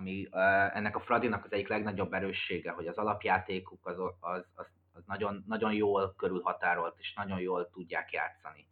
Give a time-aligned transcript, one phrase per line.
[0.00, 0.28] ami
[0.72, 5.44] ennek a Fradinak az egyik legnagyobb erőssége, hogy az alapjátékuk az, az, az, az nagyon,
[5.46, 8.66] nagyon jól körülhatárolt, és nagyon jól tudják játszani,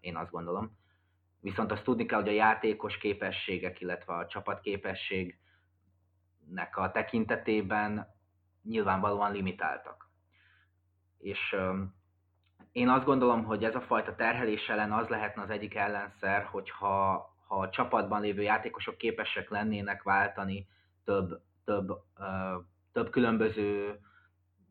[0.00, 0.76] én azt gondolom.
[1.40, 5.36] Viszont azt tudni kell, hogy a játékos képességek, illetve a csapatképességnek
[6.76, 8.14] a tekintetében
[8.62, 10.10] nyilvánvalóan limitáltak.
[11.18, 11.56] És
[12.72, 17.35] én azt gondolom, hogy ez a fajta terhelés ellen az lehetne az egyik ellenszer, hogyha
[17.46, 20.66] ha a csapatban lévő játékosok képesek lennének váltani
[21.04, 22.02] több, több,
[22.92, 24.00] több különböző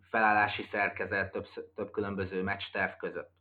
[0.10, 3.32] felállási szerkezet, több, több különböző meccsterv között.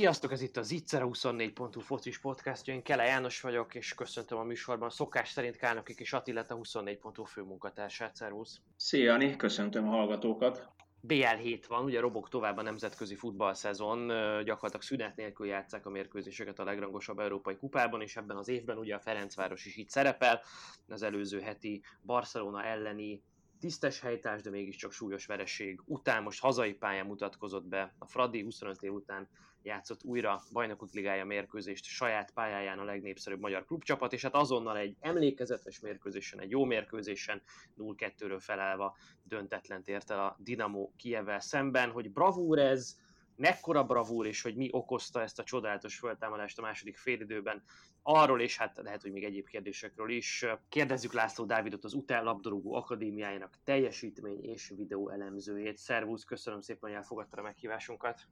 [0.00, 4.42] Sziasztok, ez itt a Zicser 24.hu focis podcastja, én Kele János vagyok, és köszöntöm a
[4.42, 8.60] műsorban szokás szerint Kálnokik és Attila a 24.hu főmunkatársát, szervusz!
[8.76, 10.68] Szia, Ani, köszöntöm a hallgatókat!
[11.00, 14.06] BL 7 van, ugye robog tovább a nemzetközi futballszezon,
[14.44, 18.94] gyakorlatilag szünet nélkül játszák a mérkőzéseket a legrangosabb európai kupában, és ebben az évben ugye
[18.94, 20.40] a Ferencváros is itt szerepel,
[20.88, 23.22] az előző heti Barcelona elleni
[23.58, 28.82] tisztes helytárs, de mégiscsak súlyos vereség után most hazai pályán mutatkozott be a Fradi, 25
[28.82, 29.28] év után
[29.62, 34.96] játszott újra bajnokok ligája mérkőzést saját pályáján a legnépszerűbb magyar klubcsapat, és hát azonnal egy
[35.00, 37.42] emlékezetes mérkőzésen, egy jó mérkőzésen
[37.78, 42.96] 0-2-ről felállva döntetlent ért el a Dinamo Kievvel szemben, hogy bravúr ez,
[43.40, 47.62] mekkora bravúr, és hogy mi okozta ezt a csodálatos föltámadást a második félidőben.
[48.02, 50.46] Arról, és hát lehet, hogy még egyéb kérdésekről is.
[50.68, 55.76] Kérdezzük László Dávidot, az UTEL labdarúgó akadémiájának teljesítmény és videó elemzőjét.
[55.76, 58.26] Szervusz, köszönöm szépen, hogy elfogadta a meghívásunkat.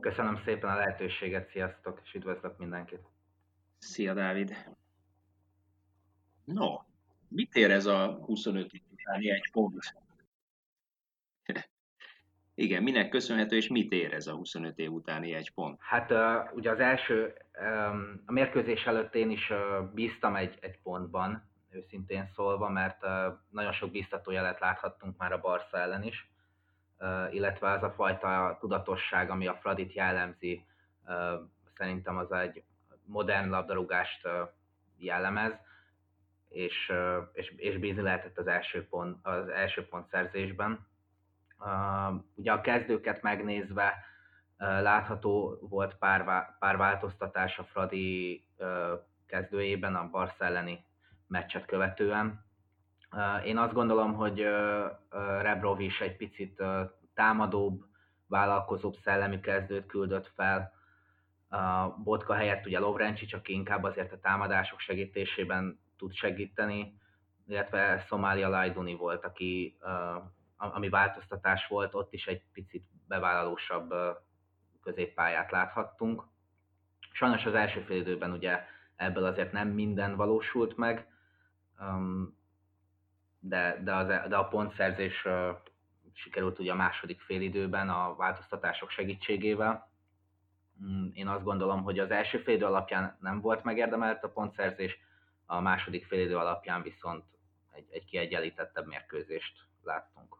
[0.00, 3.00] Köszönöm szépen a lehetőséget, sziasztok, és üdvözlök mindenkit.
[3.78, 4.56] Szia, Dávid.
[6.44, 6.76] No,
[7.28, 9.94] mit ér ez a 25 utáni egy pont?
[12.54, 15.80] Igen, minek köszönhető, és mit ér ez a 25 év utáni egy pont?
[15.80, 20.78] Hát uh, ugye az első, um, a mérkőzés előtt én is uh, bíztam egy, egy
[20.82, 23.10] pontban, őszintén szólva, mert uh,
[23.50, 26.30] nagyon sok biztató jelet láthattunk már a Barca ellen is,
[27.30, 30.64] illetve az a fajta tudatosság, ami a Fradit jellemzi,
[31.76, 32.62] szerintem az egy
[33.04, 34.28] modern labdarúgást
[34.96, 35.52] jellemez,
[36.48, 36.92] és,
[37.32, 40.86] és, és bízni lehetett az első pont, az első pont szerzésben
[42.34, 44.04] ugye a kezdőket megnézve
[44.58, 48.44] látható volt pár, pár változtatás a Fradi
[49.26, 50.84] kezdőjében a Barca elleni
[51.26, 52.46] meccset követően.
[53.44, 54.46] Én azt gondolom, hogy
[55.40, 56.62] Rebrov is egy picit
[57.14, 57.84] támadóbb,
[58.26, 60.72] vállalkozóbb szellemi kezdőt küldött fel.
[62.04, 66.98] Botka helyett ugye Lovrencsi csak inkább azért a támadások segítésében tud segíteni,
[67.46, 69.78] illetve Szomália Lajduni volt, aki
[70.56, 73.94] ami változtatás volt, ott is egy picit bevállalósabb
[74.82, 76.24] középpályát láthattunk.
[77.12, 78.64] Sajnos az első fél időben ugye
[78.96, 81.08] ebből azért nem minden valósult meg,
[83.40, 85.26] de, de, az, de a pontszerzés
[86.12, 89.90] sikerült ugye a második fél időben a változtatások segítségével.
[90.84, 94.98] Mm, én azt gondolom, hogy az első fél idő alapján nem volt megérdemelt a pontszerzés,
[95.46, 97.24] a második fél idő alapján viszont
[97.72, 100.37] egy, egy kiegyenlítettebb mérkőzést láttunk.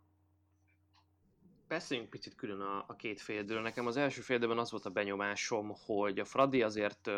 [1.69, 3.62] Beszéljünk picit külön a, a két féldőről.
[3.62, 7.11] Nekem az első féldőben az volt a benyomásom, hogy a Fradi azért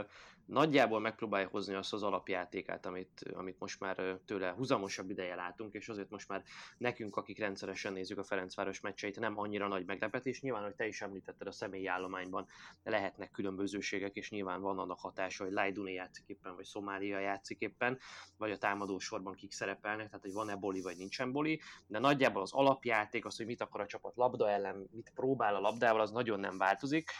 [0.46, 5.88] nagyjából megpróbálja hozni azt az alapjátékát, amit, amit most már tőle húzamosabb ideje látunk, és
[5.88, 6.42] azért most már
[6.78, 10.40] nekünk, akik rendszeresen nézzük a Ferencváros meccseit, nem annyira nagy meglepetés.
[10.40, 12.46] Nyilván, hogy te is említetted, a személyi állományban
[12.82, 17.98] lehetnek különbözőségek, és nyilván van annak hatása, hogy Lajduni játszik éppen, vagy Szomália játszik éppen,
[18.36, 22.42] vagy a támadó sorban kik szerepelnek, tehát hogy van-e boli, vagy nincsen boli, de nagyjából
[22.42, 26.10] az alapjáték, az, hogy mit akar a csapat labda ellen, mit próbál a labdával, az
[26.10, 27.10] nagyon nem változik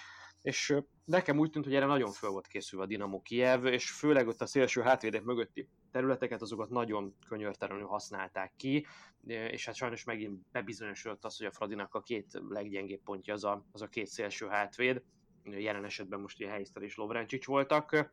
[0.43, 4.29] és nekem úgy tűnt, hogy erre nagyon föl volt készülve a Dinamo Kiev, és főleg
[4.29, 8.87] ott a szélső hátvédek mögötti területeket, azokat nagyon könyörtelenül használták ki,
[9.27, 13.65] és hát sajnos megint bebizonyosodott az, hogy a Fradinak a két leggyengébb pontja az a,
[13.73, 15.03] az a két szélső hátvéd,
[15.45, 18.13] jelen esetben most ugye Heiszter és Lovrencsics voltak.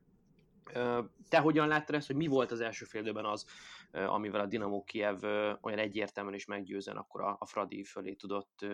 [1.30, 3.46] Te hogyan láttad ezt, hogy mi volt az első fél az,
[3.92, 5.24] amivel a Dinamo Kiev
[5.62, 8.66] olyan egyértelműen is meggyőzen, akkor a, a Fradi fölé tudott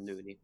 [0.00, 0.40] nőni?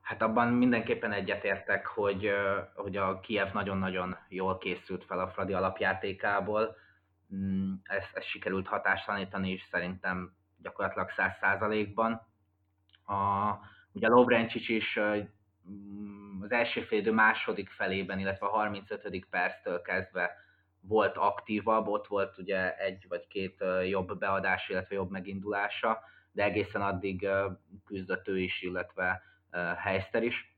[0.00, 2.30] Hát abban mindenképpen egyetértek, hogy,
[2.74, 6.76] hogy a Kiev nagyon-nagyon jól készült fel a Fradi alapjátékából.
[7.34, 12.12] Mm, ezt, ezt sikerült hatástalanítani is szerintem gyakorlatilag száz százalékban.
[13.06, 13.52] A,
[13.92, 14.98] ugye Lovrencsics is
[16.40, 19.26] az első félidő második felében, illetve a 35.
[19.30, 20.41] perctől kezdve
[20.88, 25.98] volt aktívabb, ott volt ugye egy vagy két jobb beadás, illetve jobb megindulása,
[26.32, 27.28] de egészen addig
[27.86, 29.22] küzdött ő is, illetve
[29.76, 30.56] Heister is.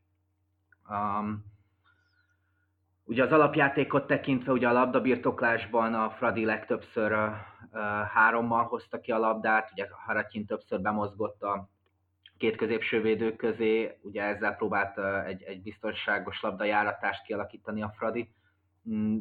[0.91, 1.44] Um,
[3.05, 7.32] ugye az alapjátékot tekintve, ugye a labdabirtoklásban a Fradi legtöbbször uh,
[8.12, 11.69] hárommal hozta ki a labdát, ugye Haratyin többször bemozgott a
[12.38, 18.35] két középső védő közé, ugye ezzel próbált uh, egy, egy biztonságos labdajáratást kialakítani a Fradi,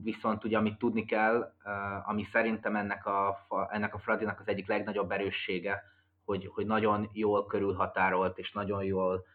[0.04, 1.54] viszont ugye amit tudni kell,
[2.06, 5.83] ami szerintem ennek a, ennek a Fradinak az egyik legnagyobb erőssége,
[6.25, 9.25] hogy, hogy nagyon jól körülhatárolt és nagyon jól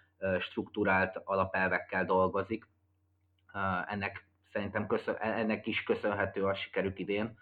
[0.40, 2.68] struktúrált alapelvekkel dolgozik.
[3.86, 7.38] Ennek szerintem köszön, ennek is köszönhető a sikerük idén,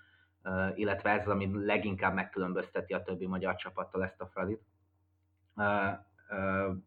[0.74, 4.62] illetve ez az, ami leginkább megkülönbözteti a többi magyar csapattal ezt a Fradit.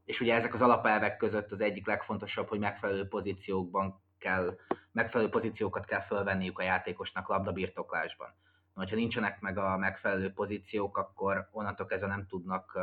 [0.05, 4.57] És ugye ezek az alapelvek között az egyik legfontosabb, hogy megfelelő pozíciókban kell,
[4.91, 8.33] megfelelő pozíciókat kell fölvenniük a játékosnak labdabirtoklásban.
[8.73, 12.79] Ha nincsenek meg a megfelelő pozíciók, akkor onnantól kezdve nem tudnak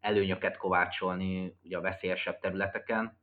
[0.00, 3.18] előnyöket kovácsolni ugye a veszélyesebb területeken,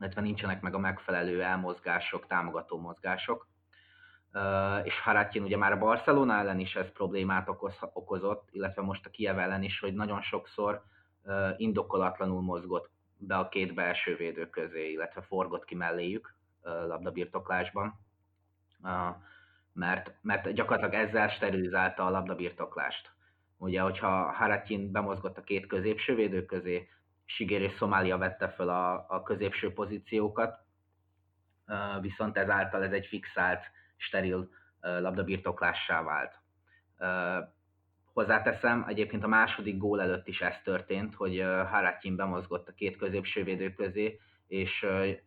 [0.00, 3.48] illetve nincsenek meg a megfelelő elmozgások, támogató mozgások.
[4.82, 9.10] És Haratyin ugye már a Barcelona ellen is ez problémát okoz, okozott, illetve most a
[9.10, 10.82] Kiev ellen is, hogy nagyon sokszor
[11.56, 18.00] indokolatlanul mozgott be a két belső védő közé, illetve forgott ki melléjük labdabirtoklásban,
[19.72, 23.12] mert, mert gyakorlatilag ezzel sterilizálta a labdabirtoklást.
[23.56, 26.88] Ugye, hogyha Haratyin bemozgott a két középső védő közé,
[27.24, 30.58] Sigér és Szomália vette fel a, a középső pozíciókat,
[32.00, 33.64] viszont ezáltal ez egy fixált,
[33.96, 34.48] steril
[34.80, 36.38] labdabirtoklássá vált.
[38.12, 41.40] Hozzáteszem, egyébként a második gól előtt is ez történt, hogy
[41.70, 44.20] Haratyin bemozgott a két középső védő közé,
[44.54, 44.86] és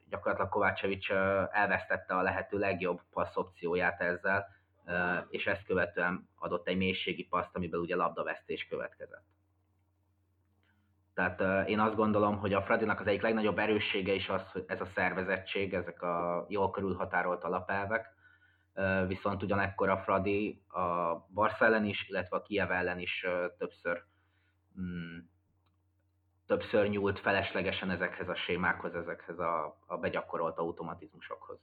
[0.10, 1.12] gyakorlatilag Kovácsevics
[1.52, 4.48] elvesztette a lehető legjobb passz opcióját ezzel,
[5.30, 9.26] és ezt követően adott egy mélységi paszt, amiből ugye labdavesztés következett.
[11.14, 14.82] Tehát én azt gondolom, hogy a Fradinak az egyik legnagyobb erőssége is az, hogy ez
[14.82, 18.10] a szervezettség, ezek a jól körülhatárolt alapelvek,
[19.08, 23.26] viszont ugyanekkor a Fradi a Barca ellen is, illetve a Kiev ellen is
[23.58, 24.04] többször,
[24.80, 25.18] mm,
[26.48, 31.58] többször nyúlt feleslegesen ezekhez a sémákhoz, ezekhez a, a begyakorolt automatizmusokhoz.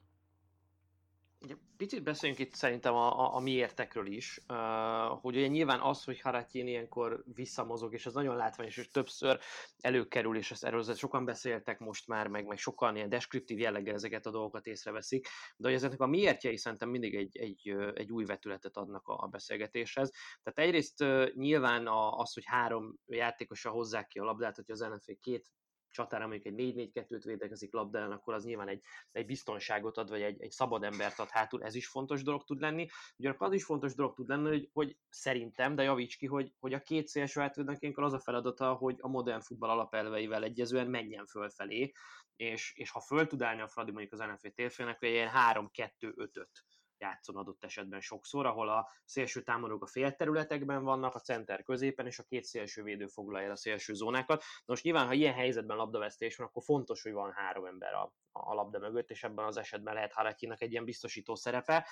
[1.76, 6.20] Picit beszéljünk itt szerintem a, a, a miértekről is, uh, hogy ugye nyilván az, hogy
[6.20, 9.40] Haratjén ilyenkor visszamozog, és az nagyon látványos, és többször
[9.80, 14.26] előkerül, és ezt erről sokan beszéltek most már, meg, meg sokan ilyen deskriptív jelleggel ezeket
[14.26, 18.76] a dolgokat észreveszik, de hogy ezeknek a miértjei szerintem mindig egy, egy, egy új vetületet
[18.76, 20.10] adnak a, a beszélgetéshez.
[20.42, 24.80] Tehát egyrészt uh, nyilván a, az, hogy három játékosa hozzák ki a labdát, hogy az
[24.80, 25.50] ellenfél két
[25.94, 28.82] csatára mondjuk egy 4-4-2-t védekezik labdán, akkor az nyilván egy,
[29.12, 32.60] egy biztonságot ad, vagy egy, egy szabad embert ad hátul, ez is fontos dolog tud
[32.60, 32.86] lenni.
[33.16, 36.72] Ugyanakkor az is fontos dolog tud lenni, hogy, hogy szerintem, de javíts ki, hogy, hogy
[36.72, 41.92] a két szélső átvédnek az a feladata, hogy a modern futball alapelveivel egyezően menjen fölfelé,
[42.36, 46.64] és, és ha föl tud állni a Fradi mondjuk az NFL térfélnek, hogy ilyen 3-2-5-öt
[46.98, 52.18] játszon adott esetben sokszor, ahol a szélső támadók a félterületekben vannak, a center középen, és
[52.18, 54.38] a két szélső védő foglalja el a szélső zónákat.
[54.38, 58.12] Na most nyilván, ha ilyen helyzetben labdavesztés van, akkor fontos, hogy van három ember a,
[58.32, 61.88] a labda mögött, és ebben az esetben lehet Haratyinak egy ilyen biztosító szerepe.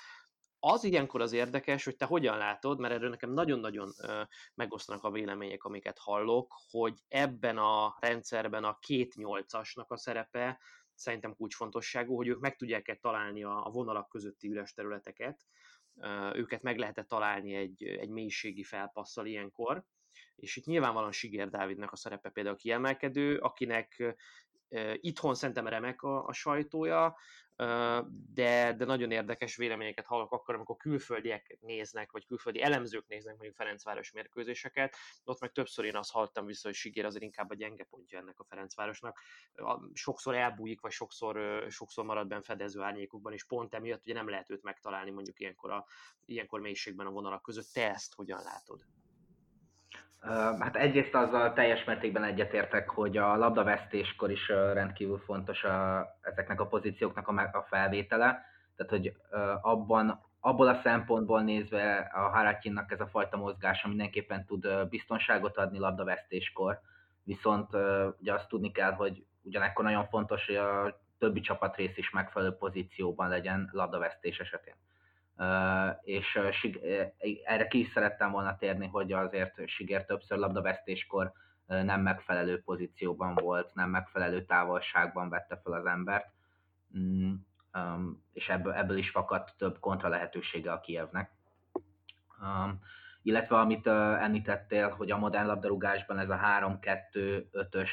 [0.65, 3.93] Az ilyenkor az érdekes, hogy te hogyan látod, mert erről nekem nagyon-nagyon
[4.55, 10.59] megosztanak a vélemények, amiket hallok, hogy ebben a rendszerben a két nyolcasnak a szerepe
[10.95, 15.45] szerintem kulcsfontosságú, hogy ők meg tudják-e találni a, vonalak közötti üres területeket,
[16.33, 19.83] őket meg lehet találni egy, egy mélységi felpasszal ilyenkor,
[20.35, 24.15] és itt nyilvánvalóan Sigér Dávidnak a szerepe például kiemelkedő, akinek
[24.93, 27.17] itthon szerintem remek a, a sajtója,
[28.33, 33.55] de, de nagyon érdekes véleményeket hallok akkor, amikor külföldiek néznek, vagy külföldi elemzők néznek mondjuk
[33.55, 37.83] Ferencváros mérkőzéseket, ott meg többször én azt hallottam vissza, hogy Sigér azért inkább a gyenge
[37.83, 39.19] pontja ennek a Ferencvárosnak.
[39.93, 44.49] Sokszor elbújik, vagy sokszor, sokszor marad benne fedező árnyékokban, és pont emiatt ugye nem lehet
[44.49, 45.85] őt megtalálni mondjuk ilyenkor, a,
[46.25, 47.73] ilyenkor mélységben a vonalak között.
[47.73, 48.85] Te ezt hogyan látod?
[50.59, 56.67] Hát egyrészt azzal teljes mértékben egyetértek, hogy a labdavesztéskor is rendkívül fontos a, ezeknek a
[56.67, 58.45] pozícióknak a, a felvétele.
[58.75, 59.13] Tehát, hogy
[59.61, 65.79] abban, abból a szempontból nézve a Harakinnak ez a fajta mozgása mindenképpen tud biztonságot adni
[65.79, 66.79] labdavesztéskor.
[67.23, 67.69] Viszont
[68.19, 73.29] ugye azt tudni kell, hogy ugyanekkor nagyon fontos, hogy a többi csapatrész is megfelelő pozícióban
[73.29, 74.75] legyen labdavesztés esetén
[76.01, 76.39] és
[77.43, 81.31] erre ki is szerettem volna térni, hogy azért Siger többször labdavesztéskor
[81.65, 86.31] nem megfelelő pozícióban volt, nem megfelelő távolságban vette fel az embert,
[86.97, 87.33] mm,
[88.33, 91.31] és ebből, ebből is fakadt több kontra lehetősége a Kievnek.
[93.21, 97.89] Illetve amit említettél, hogy a modern labdarúgásban ez a 3-2-5-ös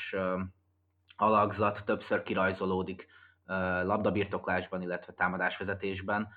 [1.17, 3.07] alakzat többször kirajzolódik
[3.83, 6.29] labdabirtoklásban, illetve támadásvezetésben.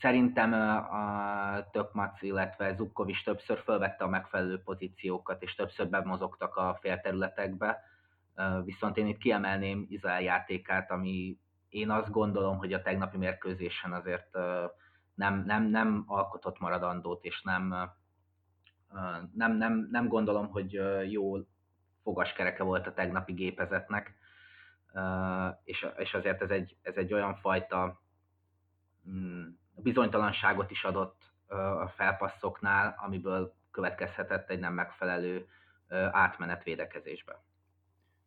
[0.00, 0.52] Szerintem
[0.92, 7.82] a Tökmac, illetve Zubkov is többször felvette a megfelelő pozíciókat, és többször bemozogtak a félterületekbe.
[8.64, 11.38] Viszont én itt kiemelném Izrael játékát, ami
[11.68, 14.38] én azt gondolom, hogy a tegnapi mérkőzésen azért
[15.14, 17.74] nem, nem, nem alkotott maradandót, és nem,
[19.34, 21.36] nem, nem, nem gondolom, hogy jó
[22.02, 24.14] fogaskereke volt a tegnapi gépezetnek,
[25.64, 28.00] és, és azért ez egy, ez egy olyan fajta
[29.88, 31.22] bizonytalanságot is adott
[31.84, 35.46] a felpasszoknál, amiből következhetett egy nem megfelelő
[36.10, 37.44] átmenet védekezésbe.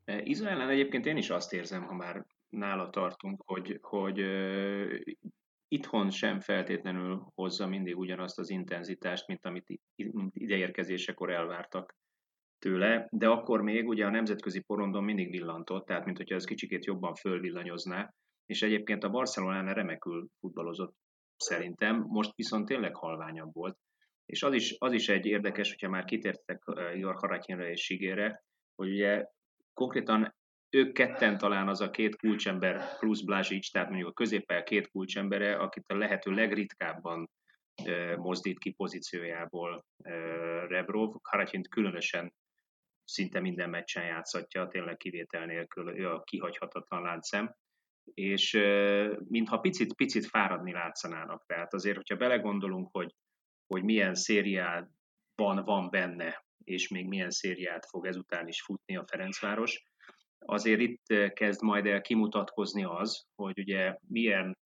[0.06, 4.20] Izraelen egyébként én is azt érzem, ha már nála tartunk, hogy, hogy
[5.68, 11.96] itthon sem feltétlenül hozza mindig ugyanazt az intenzitást, mint amit mint ideérkezésekor elvártak
[12.60, 16.86] tőle, de akkor még ugye a nemzetközi porondon mindig villantott, tehát mint hogyha ez kicsikét
[16.86, 18.14] jobban fölvillanyozná,
[18.46, 20.96] és egyébként a Barcelonán remekül futballozott
[21.42, 23.78] szerintem, most viszont tényleg halványabb volt.
[24.26, 28.44] És az is, az is egy érdekes, hogyha már kitértek Igor Haratyinre és Sigére,
[28.76, 29.26] hogy ugye
[29.74, 30.36] konkrétan
[30.70, 35.56] ők ketten talán az a két kulcsember plusz Blázsics, tehát mondjuk a középpel két kulcsembere,
[35.56, 37.30] akit a lehető legritkábban
[38.16, 39.86] mozdít ki pozíciójából
[40.68, 41.14] Rebrov.
[41.22, 42.34] Karatyint különösen
[43.04, 47.56] szinte minden meccsen játszatja, tényleg kivétel nélkül ő a kihagyhatatlan láncszem,
[48.14, 48.52] és
[49.28, 51.46] mintha picit-picit fáradni látszanának.
[51.46, 53.16] Tehát azért, hogyha belegondolunk, hogy,
[53.68, 59.84] hogy milyen szériában van benne, és még milyen szériát fog ezután is futni a Ferencváros,
[60.46, 64.58] azért itt kezd majd el kimutatkozni az, hogy ugye milyen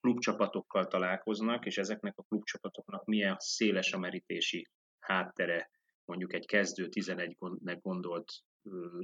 [0.00, 5.70] klubcsapatokkal találkoznak, és ezeknek a klubcsapatoknak milyen széles a merítési háttere
[6.04, 8.32] mondjuk egy kezdő 11-nek gondolt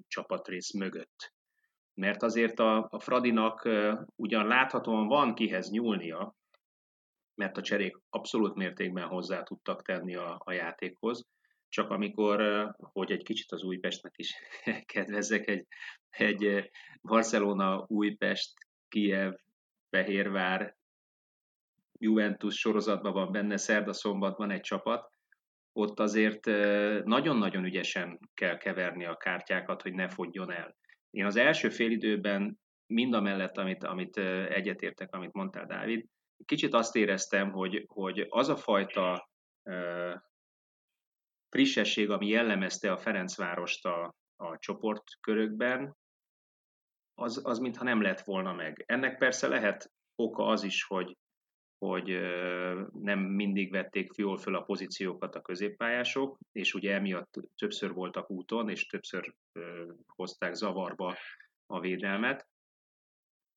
[0.07, 1.33] csapatrész mögött.
[1.95, 3.69] Mert azért a, a Fradinak
[4.17, 6.35] ugyan láthatóan van kihez nyúlnia,
[7.35, 11.29] mert a cserék abszolút mértékben hozzá tudtak tenni a, a játékhoz,
[11.69, 14.35] csak amikor, hogy egy kicsit az Újpestnek is
[14.93, 15.67] kedvezzek, egy,
[16.11, 16.71] egy
[17.03, 18.53] Barcelona, Újpest,
[18.89, 19.35] Kiev,
[19.91, 20.77] Fehérvár,
[21.99, 25.11] Juventus sorozatban van benne, szerda szombat van egy csapat,
[25.73, 26.45] ott azért
[27.05, 30.77] nagyon-nagyon ügyesen kell keverni a kártyákat, hogy ne fogjon el.
[31.11, 34.17] Én az első fél időben mind a mellett, amit, amit
[34.49, 36.07] egyetértek, amit mondtál, Dávid,
[36.45, 39.31] kicsit azt éreztem, hogy, hogy az a fajta
[39.63, 40.15] uh,
[41.49, 45.97] frissesség, ami jellemezte a Ferencvárost a, a csoportkörökben,
[47.15, 48.83] az, az mintha nem lett volna meg.
[48.87, 51.17] Ennek persze lehet oka az is, hogy
[51.81, 52.21] hogy
[52.93, 58.69] nem mindig vették jól föl a pozíciókat a középpályások, és ugye emiatt többször voltak úton,
[58.69, 59.35] és többször
[60.07, 61.17] hozták zavarba
[61.67, 62.49] a védelmet,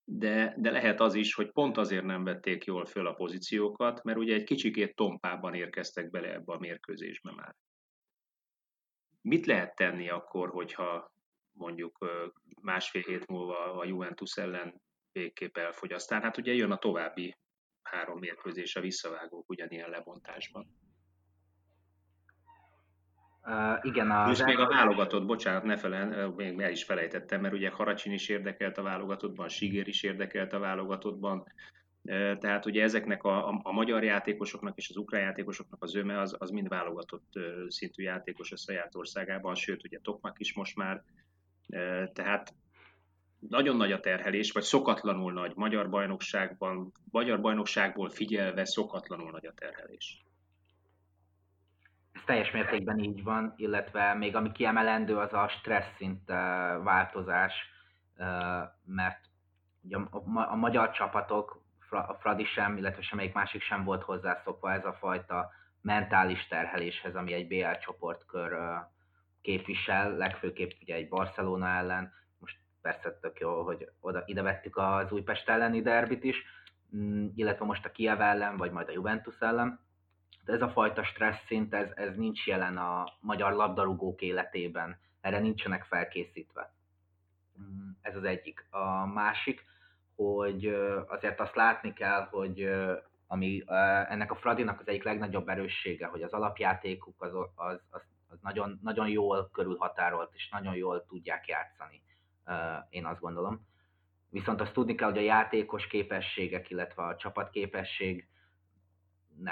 [0.04, 4.18] de, de lehet az is, hogy pont azért nem vették jól föl a pozíciókat, mert
[4.18, 7.56] ugye egy kicsikét tompában érkeztek bele ebbe a mérkőzésbe már.
[9.22, 11.12] Mit lehet tenni akkor, hogyha
[11.52, 11.98] mondjuk
[12.62, 15.92] másfél hét múlva a Juventus ellen végképp elfogy.
[15.92, 17.36] Aztán hát ugye jön a további
[17.94, 20.68] három mérkőzés a visszavágók ugyanilyen lebontásban.
[23.46, 27.54] Uh, igen, a És még a válogatott, bocsánat, ne felen, még el is felejtettem, mert
[27.54, 31.44] ugye Haracsin is érdekelt a válogatottban, Sigér is érdekelt a válogatottban,
[32.40, 36.36] tehát ugye ezeknek a, a, a magyar játékosoknak és az ukrán játékosoknak az öme az,
[36.40, 37.34] az mind válogatott
[37.68, 41.04] szintű játékos a saját országában, sőt ugye Tokmak is most már,
[42.14, 42.54] tehát
[43.50, 49.54] nagyon nagy a terhelés, vagy szokatlanul nagy magyar bajnokságban, magyar bajnokságból figyelve szokatlanul nagy a
[49.54, 50.24] terhelés.
[52.12, 56.28] Ez teljes mértékben így van, illetve még ami kiemelendő, az a stressz szint
[56.84, 57.54] változás,
[58.86, 59.20] mert
[59.82, 59.98] ugye
[60.34, 65.52] a magyar csapatok, a Fradi sem, illetve semmelyik másik sem volt hozzászokva ez a fajta
[65.82, 68.58] mentális terheléshez, ami egy BL csoportkör
[69.42, 72.14] képvisel, legfőképp ugye egy Barcelona ellen,
[72.84, 76.44] persze tök jó, hogy oda, ide vettük az Újpest elleni derbit is,
[76.96, 79.80] mm, illetve most a Kiev ellen, vagy majd a Juventus ellen.
[80.46, 85.40] De ez a fajta stressz szint, ez, ez nincs jelen a magyar labdarúgók életében, erre
[85.40, 86.74] nincsenek felkészítve.
[87.62, 88.66] Mm, ez az egyik.
[88.70, 89.66] A másik,
[90.16, 90.66] hogy
[91.08, 92.70] azért azt látni kell, hogy
[93.28, 93.64] ami
[94.08, 98.80] ennek a Fradinak az egyik legnagyobb erőssége, hogy az alapjátékuk az, az, az, az nagyon,
[98.82, 102.02] nagyon jól körülhatárolt, és nagyon jól tudják játszani,
[102.90, 103.68] én azt gondolom.
[104.30, 108.28] Viszont azt tudni kell, hogy a játékos képességek, illetve a csapatképességnek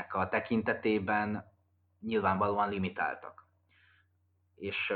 [0.10, 1.46] a tekintetében
[2.00, 3.46] nyilvánvalóan limitáltak.
[4.56, 4.94] És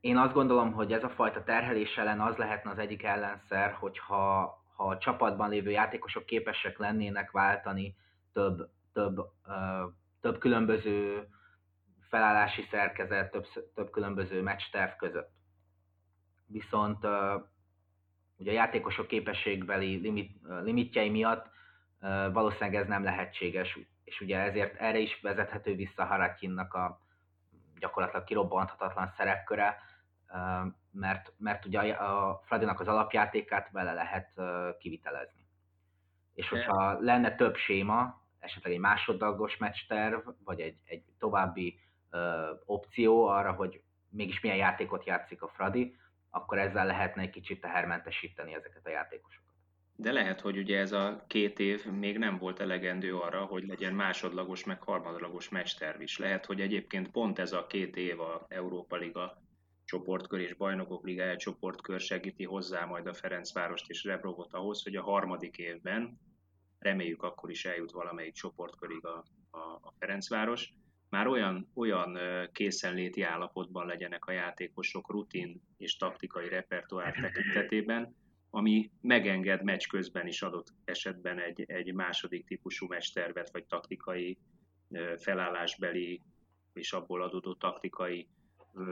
[0.00, 4.60] én azt gondolom, hogy ez a fajta terhelés ellen az lehetne az egyik ellenszer, hogyha
[4.82, 7.96] ha a csapatban lévő játékosok képesek lennének váltani
[8.32, 9.16] több, több,
[10.20, 11.28] több különböző
[12.08, 15.30] felállási szerkezet, több, több különböző meccsterv között.
[16.52, 17.06] Viszont
[18.36, 21.50] ugye a játékosok képességbeli limit, limitjei miatt
[22.32, 27.00] valószínűleg ez nem lehetséges, és ugye ezért erre is vezethető vissza Harakinnak a
[27.78, 29.78] gyakorlatilag kirobbanthatatlan szerepköre,
[30.90, 34.40] mert, mert ugye a Fradinak az alapjátékát vele lehet
[34.78, 35.46] kivitelezni.
[36.34, 41.78] És hogyha lenne több séma, esetleg egy másodlagos meccsterv, vagy egy, egy további
[42.10, 45.96] ö, opció arra, hogy mégis milyen játékot játszik a Fradi,
[46.34, 49.52] akkor ezzel lehetne egy kicsit tehermentesíteni ezeket a játékosokat.
[49.96, 53.94] De lehet, hogy ugye ez a két év még nem volt elegendő arra, hogy legyen
[53.94, 56.18] másodlagos, meg harmadlagos meccsterv is.
[56.18, 59.42] Lehet, hogy egyébként pont ez a két év a Európa Liga
[59.84, 65.02] csoportkör és Bajnokok Ligája csoportkör segíti hozzá majd a Ferencvárost és Rebrovot ahhoz, hogy a
[65.02, 66.18] harmadik évben,
[66.78, 70.72] reméljük akkor is eljut valamelyik csoportkörig a, a, a Ferencváros,
[71.12, 72.18] már olyan, olyan
[72.52, 78.16] készenléti állapotban legyenek a játékosok rutin és taktikai repertoár tekintetében,
[78.50, 84.38] ami megenged meccs közben is adott esetben egy, egy második típusú meccstervet, vagy taktikai
[85.18, 86.22] felállásbeli
[86.72, 88.28] és abból adódó taktikai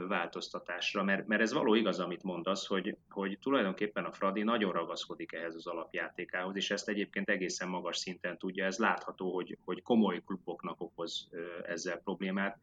[0.07, 5.33] változtatásra, mert, mert ez való igaz, amit mondasz, hogy, hogy tulajdonképpen a Fradi nagyon ragaszkodik
[5.33, 8.65] ehhez az alapjátékához, és ezt egyébként egészen magas szinten tudja.
[8.65, 11.29] Ez látható, hogy, hogy komoly kluboknak okoz
[11.63, 12.59] ezzel problémát.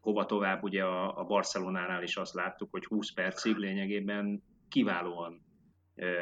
[0.00, 5.44] Hova tovább, ugye a, a Barcelonánál is azt láttuk, hogy 20 percig lényegében kiválóan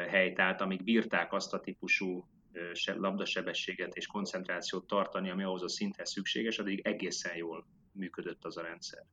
[0.07, 2.27] helytált, amíg bírták azt a típusú
[2.83, 8.61] labdasebességet és koncentrációt tartani, ami ahhoz a szinthez szükséges, addig egészen jól működött az a
[8.61, 9.05] rendszer.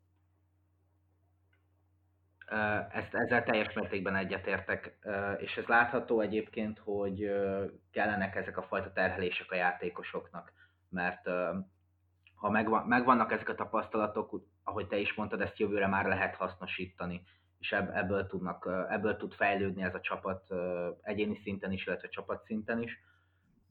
[2.90, 4.98] Ezt, ezzel teljes mértékben egyetértek,
[5.38, 7.30] és ez látható egyébként, hogy
[7.90, 10.52] kellenek ezek a fajta terhelések a játékosoknak,
[10.88, 11.28] mert
[12.35, 17.22] ha megvan, megvannak ezek a tapasztalatok, ahogy te is mondtad, ezt jövőre már lehet hasznosítani,
[17.59, 20.54] és ebből, tudnak, ebből tud fejlődni ez a csapat
[21.02, 23.00] egyéni szinten is, illetve csapatszinten is.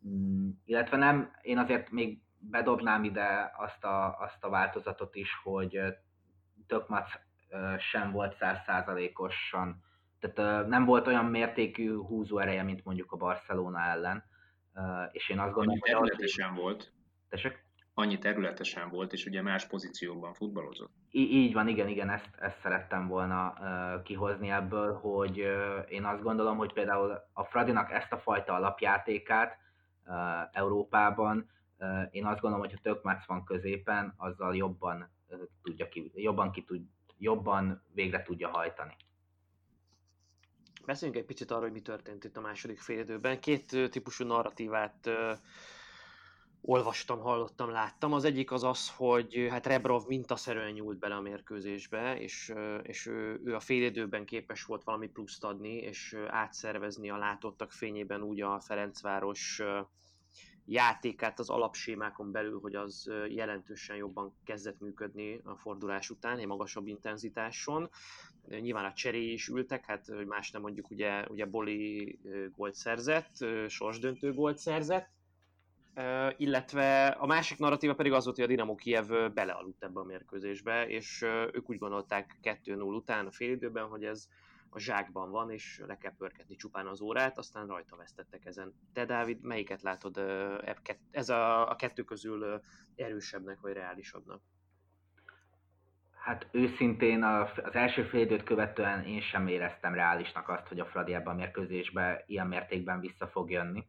[0.07, 5.81] Mm, illetve nem, én azért még bedobnám ide azt a, azt a változatot is, hogy
[6.67, 7.09] Tökmac
[7.77, 9.83] sem volt százszázalékosan,
[10.19, 14.23] tehát nem volt olyan mértékű húzó ereje, mint mondjuk a Barcelona ellen,
[15.11, 16.61] és én azt gondolom, Annyi területesen hogy...
[16.61, 16.91] volt.
[17.29, 17.63] Tessék?
[17.93, 20.91] Annyi területesen volt, és ugye más pozícióban futballozott.
[21.11, 26.03] Í- így van, igen, igen, ezt, ezt szerettem volna uh, kihozni ebből, hogy uh, én
[26.03, 29.57] azt gondolom, hogy például a Fradinak ezt a fajta alapjátékát
[30.05, 30.15] uh,
[30.51, 36.11] Európában, uh, én azt gondolom, hogy ha Tökmác van középen, azzal jobban uh, tudja ki,
[36.15, 36.81] jobban ki tud,
[37.17, 38.95] jobban végre tudja hajtani.
[40.85, 43.39] Beszéljünk egy picit arról, hogy mi történt itt a második félidőben.
[43.39, 45.09] Két típusú narratívát
[46.61, 48.13] olvastam, hallottam, láttam.
[48.13, 53.41] Az egyik az az, hogy hát Rebrov mintaszerűen nyúlt bele a mérkőzésbe, és, és ő,
[53.43, 58.59] ő a félidőben képes volt valami pluszt adni, és átszervezni a látottak fényében úgy a
[58.59, 59.61] Ferencváros
[60.65, 66.87] játékát az alapsémákon belül, hogy az jelentősen jobban kezdett működni a fordulás után, egy magasabb
[66.87, 67.89] intenzitáson.
[68.47, 72.19] Nyilván a cseré is ültek, hát hogy más nem mondjuk, ugye, ugye Boli
[72.55, 75.09] gólt szerzett, sorsdöntő gólt szerzett,
[76.37, 80.87] illetve a másik narratíva pedig az volt, hogy a Dinamo Kiev belealudt ebbe a mérkőzésbe,
[80.87, 84.27] és ők úgy gondolták 2-0 után a félidőben, hogy ez
[84.75, 88.73] a zsákban van, és le kell pörketni csupán az órát, aztán rajta vesztettek ezen.
[88.93, 90.17] Te, Dávid, melyiket látod
[91.11, 92.61] ez a, a kettő közül
[92.95, 94.41] erősebbnek, vagy reálisabbnak?
[96.25, 101.13] Hát őszintén az első fél időt követően én sem éreztem reálisnak azt, hogy a Fradi
[101.13, 103.85] ebben a mérkőzésben ilyen mértékben vissza fog jönni.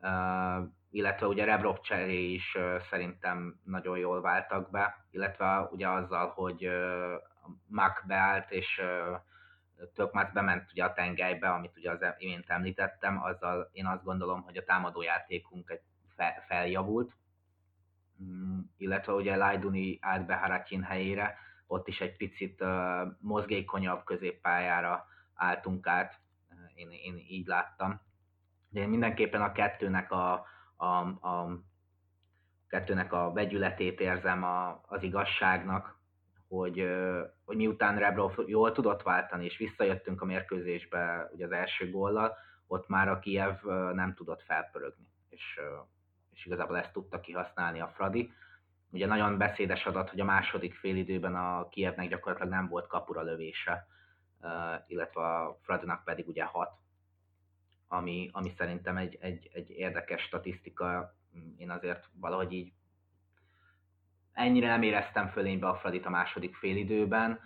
[0.00, 6.28] Uh, illetve ugye Rebrov cseré is uh, szerintem nagyon jól váltak be, illetve ugye azzal,
[6.28, 6.74] hogy uh,
[7.66, 8.80] Mac beállt és
[9.94, 14.56] Tökmác bement ugye a tengelybe, amit ugye az imént említettem, azzal én azt gondolom, hogy
[14.56, 15.80] a támadójátékunk egy
[16.46, 17.16] feljavult,
[18.22, 22.68] mm, illetve ugye Lajduni állt be Harakin helyére, ott is egy picit uh,
[23.20, 26.20] mozgékonyabb középpályára álltunk át,
[26.74, 28.00] én, én így láttam.
[28.68, 30.86] De én mindenképpen a kettőnek a, a,
[31.28, 31.60] a
[32.68, 35.97] kettőnek a vegyületét érzem a, az igazságnak,
[36.48, 36.88] hogy,
[37.44, 42.88] hogy miután Rebrov jól tudott váltani, és visszajöttünk a mérkőzésbe ugye az első góllal, ott
[42.88, 45.60] már a Kiev nem tudott felpörögni, és,
[46.30, 48.32] és igazából ezt tudta kihasználni a Fradi.
[48.90, 53.86] Ugye nagyon beszédes adat, hogy a második félidőben a Kievnek gyakorlatilag nem volt kapura lövése,
[54.86, 56.78] illetve a Fradinak pedig ugye hat,
[57.88, 61.14] ami, ami szerintem egy, egy, egy érdekes statisztika.
[61.56, 62.72] Én azért valahogy így
[64.38, 67.40] ennyire nem éreztem fölénybe a Fradit a második félidőben,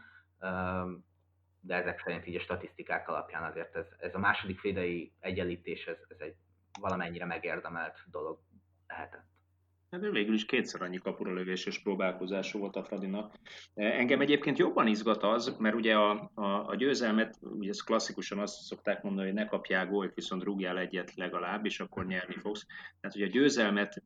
[1.61, 5.99] de ezek szerint így a statisztikák alapján azért ez, ez a második félidei egyenlítés, ez,
[6.09, 6.35] ez egy
[6.81, 8.39] valamennyire megérdemelt dolog
[8.87, 9.31] lehetett.
[9.91, 13.35] Hát végül is kétszer annyi kapura lövéses próbálkozás volt a Fradinak.
[13.75, 18.61] Engem egyébként jobban izgat az, mert ugye a, a, a győzelmet, ugye ez klasszikusan azt
[18.61, 22.67] szokták mondani, hogy ne kapjál gólt, viszont rúgjál egyet legalább, és akkor nyerni fogsz.
[23.01, 24.03] Tehát ugye a győzelmet,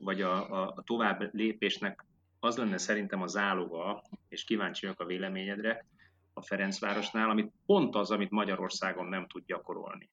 [0.00, 2.04] vagy a, a, a tovább lépésnek
[2.40, 5.86] az lenne szerintem a záloga, és kíváncsi vagyok a véleményedre,
[6.32, 10.10] a Ferencvárosnál, amit pont az, amit Magyarországon nem tud gyakorolni.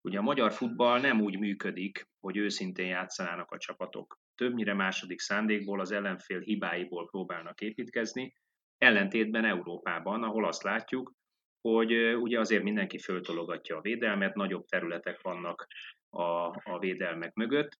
[0.00, 4.18] Ugye a magyar futball nem úgy működik, hogy őszintén játszanának a csapatok.
[4.34, 8.34] Többnyire második szándékból, az ellenfél hibáiból próbálnak építkezni,
[8.78, 11.12] ellentétben Európában, ahol azt látjuk,
[11.60, 15.66] hogy ugye azért mindenki föltologatja a védelmet, nagyobb területek vannak
[16.10, 17.78] a, a védelmek mögött.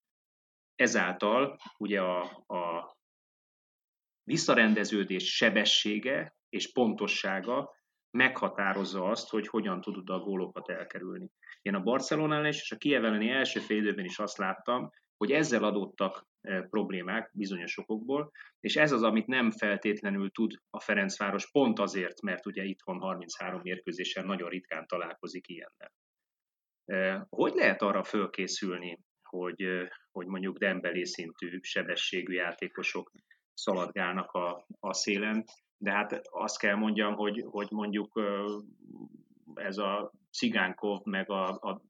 [0.75, 2.98] Ezáltal ugye a, a
[4.29, 7.71] visszarendeződés sebessége és pontossága
[8.11, 11.31] meghatározza azt, hogy hogyan tudod a gólokat elkerülni.
[11.63, 16.27] Én a Barcelonán és a Kiev elleni első fél is azt láttam, hogy ezzel adottak
[16.41, 22.21] e, problémák bizonyos okokból, és ez az, amit nem feltétlenül tud a Ferencváros, pont azért,
[22.23, 25.93] mert ugye itthon 33 mérkőzésen nagyon ritkán találkozik ilyennel.
[26.85, 33.13] E, hogy lehet arra fölkészülni, hogy, e, hogy mondjuk Dembelé szintű sebességű játékosok
[33.59, 35.45] szaladgálnak a, a szélen,
[35.77, 38.21] de hát azt kell mondjam, hogy, hogy mondjuk
[39.55, 41.83] ez a Cigánkov, meg a, a,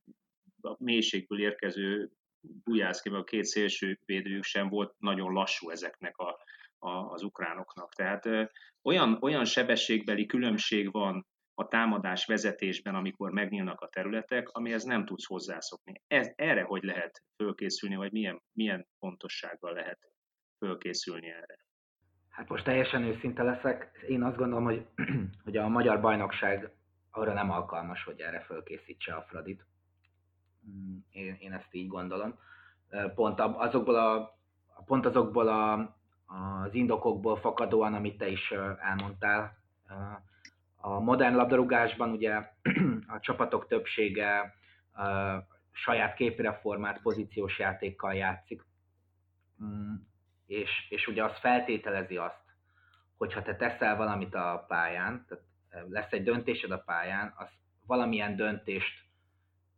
[0.60, 6.38] a mélységből érkező Bujászki, meg a két szélső védőjük sem volt nagyon lassú ezeknek a,
[6.78, 7.94] a, az ukránoknak.
[7.94, 8.50] Tehát
[8.82, 15.26] olyan, olyan sebességbeli különbség van a támadás vezetésben, amikor megnyílnak a területek, amihez nem tudsz
[15.26, 16.02] hozzászokni.
[16.06, 19.98] Ez, erre hogy lehet fölkészülni, vagy milyen, milyen pontossággal lehet
[20.58, 21.58] fölkészülni erre?
[22.28, 23.90] Hát most teljesen őszinte leszek.
[24.08, 24.86] Én azt gondolom, hogy,
[25.44, 26.72] hogy a magyar bajnokság
[27.10, 29.66] arra nem alkalmas, hogy erre fölkészítse a Fradit.
[30.68, 32.38] Mm, én, én ezt így gondolom.
[33.14, 34.38] Pont azokból, a,
[34.84, 35.72] pont azokból a,
[36.26, 39.56] az indokokból fakadóan, amit te is elmondtál.
[40.76, 42.34] A modern labdarúgásban ugye
[43.14, 44.54] a csapatok többsége
[45.70, 46.60] saját képre
[47.02, 48.64] pozíciós játékkal játszik.
[50.48, 52.42] És, és ugye az feltételezi azt,
[53.16, 55.44] hogyha te teszel valamit a pályán, tehát
[55.88, 57.48] lesz egy döntésed a pályán, az
[57.86, 59.04] valamilyen döntést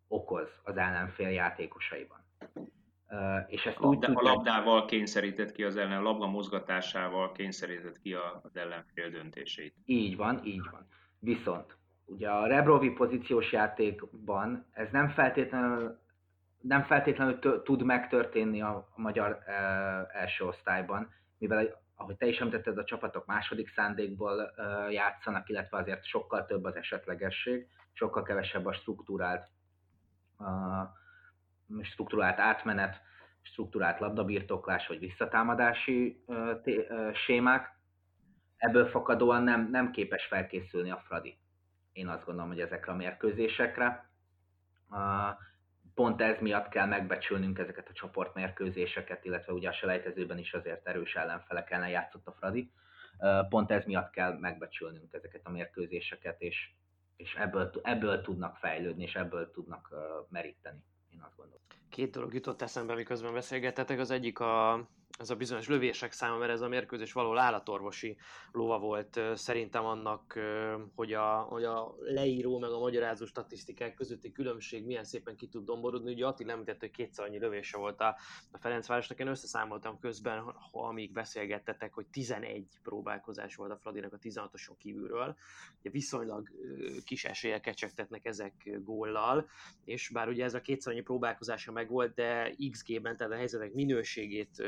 [0.08, 2.18] okoz az ellenfél játékosaiban.
[3.46, 8.14] És ezt a, úgy a labdával kényszerített ki az ellen, a labda mozgatásával kényszerített ki
[8.42, 9.74] az ellenfél döntéseit.
[9.84, 10.86] Így van, így van.
[11.18, 15.98] Viszont ugye a Rebrovi pozíciós játékban ez nem feltétlenül
[16.60, 19.52] nem feltétlenül tud megtörténni a, a magyar e,
[20.12, 26.04] első osztályban, mivel ahogy te is említetted, a csapatok második szándékból e, játszanak, illetve azért
[26.04, 29.48] sokkal több az esetlegesség, sokkal kevesebb a struktúrált,
[30.38, 30.44] a,
[31.82, 33.00] struktúrált átmenet,
[33.42, 37.78] struktúrált labdabirtoklás vagy visszatámadási e, té, e, sémák.
[38.56, 41.38] Ebből fakadóan nem, nem képes felkészülni a Fradi.
[41.92, 44.10] Én azt gondolom, hogy ezekre a mérkőzésekre
[46.00, 51.14] pont ez miatt kell megbecsülnünk ezeket a csoportmérkőzéseket, illetve ugye a selejtezőben is azért erős
[51.14, 52.70] ellenfelek ellen játszott a Fradi.
[53.48, 56.70] Pont ez miatt kell megbecsülnünk ezeket a mérkőzéseket, és,
[57.16, 59.94] és ebből, ebből tudnak fejlődni, és ebből tudnak
[60.28, 60.82] meríteni,
[61.12, 61.62] én azt gondolom.
[61.88, 63.98] Két dolog jutott eszembe, miközben beszélgettetek.
[63.98, 64.72] Az egyik a,
[65.20, 68.16] ez a bizonyos lövések száma, mert ez a mérkőzés való állatorvosi
[68.52, 70.38] lova volt szerintem annak,
[70.94, 75.64] hogy a, hogy a leíró meg a magyarázó statisztikák közötti különbség milyen szépen ki tud
[75.64, 76.12] domborodni.
[76.12, 78.16] Ugye Attila említette, hogy kétszer annyi lövése volt a,
[78.50, 79.18] a Ferencvárosnak.
[79.18, 80.38] Én összeszámoltam közben,
[80.70, 85.36] amíg beszélgettetek, hogy 11 próbálkozás volt a Fradinak a 16-oson kívülről.
[85.80, 86.48] Ugye viszonylag
[87.04, 89.48] kis esélyek kecsegtetnek ezek góllal,
[89.84, 93.72] és bár ugye ez a kétszer annyi próbálkozása meg volt, de XG-ben, tehát a helyzetek
[93.72, 94.62] minőségét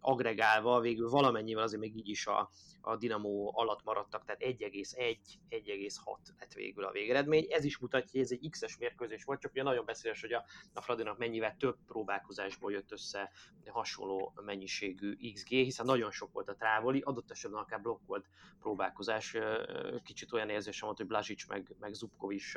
[0.00, 6.52] agregálva végül valamennyivel azért még így is a, a Dinamo alatt maradtak, tehát 1,1-1,6 lett
[6.52, 7.46] végül a végeredmény.
[7.48, 10.44] Ez is mutatja, hogy ez egy X-es mérkőzés volt, csak ugye nagyon beszéles, hogy a,
[10.72, 13.30] a Fradinak mennyivel több próbálkozásból jött össze
[13.66, 18.26] hasonló mennyiségű XG, hiszen nagyon sok volt a trávoli, adott esetben akár blokkolt
[18.60, 19.36] próbálkozás.
[20.04, 22.56] Kicsit olyan érzésem volt, hogy Blazsics meg, meg Zubkov is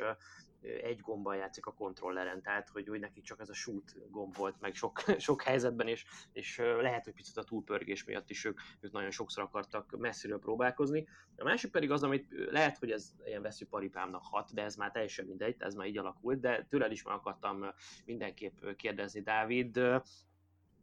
[0.62, 4.60] egy gombbal játszik a kontrolleren, tehát hogy, hogy neki csak ez a shoot gomb volt
[4.60, 8.92] meg sok, sok helyzetben, és, és lehet, hogy picit a túlpörgés miatt is ők, ők
[8.92, 11.08] nagyon sokszor akartak messziről próbálkozni.
[11.36, 14.90] A másik pedig az, amit lehet, hogy ez ilyen vesző paripámnak hat, de ez már
[14.90, 17.64] teljesen mindegy, ez már így alakult, de tőled is meg akartam
[18.04, 19.80] mindenképp kérdezni, Dávid,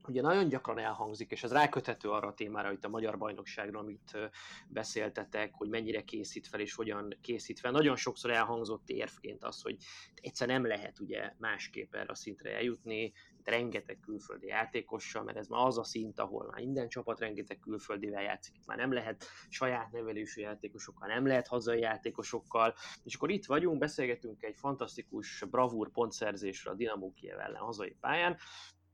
[0.08, 4.18] ugye nagyon gyakran elhangzik, és ez ráköthető arra a témára, hogy a magyar bajnokságról, amit
[4.68, 7.72] beszéltetek, hogy mennyire készít fel, és hogyan készít fel.
[7.72, 9.78] Nagyon sokszor elhangzott érvként az, hogy
[10.22, 13.14] egyszer nem lehet ugye másképp erre a szintre eljutni,
[13.48, 18.22] rengeteg külföldi játékossal, mert ez már az a szint, ahol már minden csapat rengeteg külföldivel
[18.22, 23.46] játszik, itt már nem lehet saját nevelésű játékosokkal, nem lehet hazai játékosokkal, és akkor itt
[23.46, 28.38] vagyunk, beszélgetünk egy fantasztikus bravúr pontszerzésről a Dinamo Kiev ellen hazai pályán,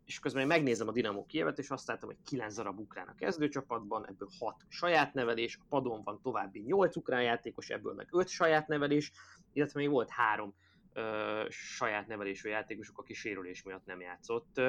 [0.05, 3.15] és közben én megnézem a Dinamo Kievet, és azt láttam, hogy 9 darab ukrán a
[3.15, 8.27] kezdőcsapatban, ebből 6 saját nevelés, a padon van további 8 ukrán játékos, ebből meg 5
[8.27, 9.11] saját nevelés,
[9.53, 10.53] illetve még volt 3
[10.93, 14.61] ö, saját nevelésű játékosok, aki sérülés miatt nem játszott.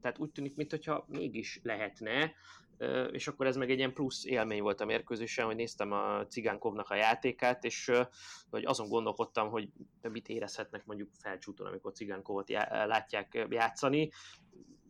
[0.00, 2.34] Tehát úgy tűnik, mintha mégis lehetne,
[3.10, 6.90] és akkor ez meg egy ilyen plusz élmény volt a mérkőzésen, hogy néztem a Cigánkovnak
[6.90, 7.90] a játékát, és
[8.50, 9.68] hogy azon gondolkodtam, hogy
[10.02, 14.10] mit érezhetnek mondjuk felcsúton, amikor Cigánkovot látják játszani,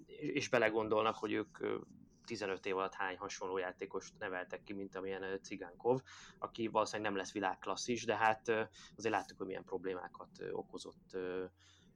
[0.06, 1.58] és belegondolnak, hogy ők
[2.24, 6.00] 15 év alatt hány hasonló játékost neveltek ki, mint amilyen Cigánkov,
[6.38, 8.48] aki valószínűleg nem lesz világklasszis, de hát
[8.96, 11.16] azért láttuk, hogy milyen problémákat okozott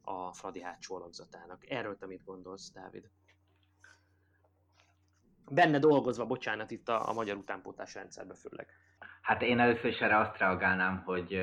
[0.02, 1.70] a Fradi hátsó alakzatának.
[1.70, 3.10] Erről te mit gondolsz, Dávid?
[5.50, 8.68] Benne dolgozva, bocsánat, itt a, a magyar utánpótlás rendszerbe főleg.
[9.22, 11.40] Hát én először is erre azt reagálnám, hogy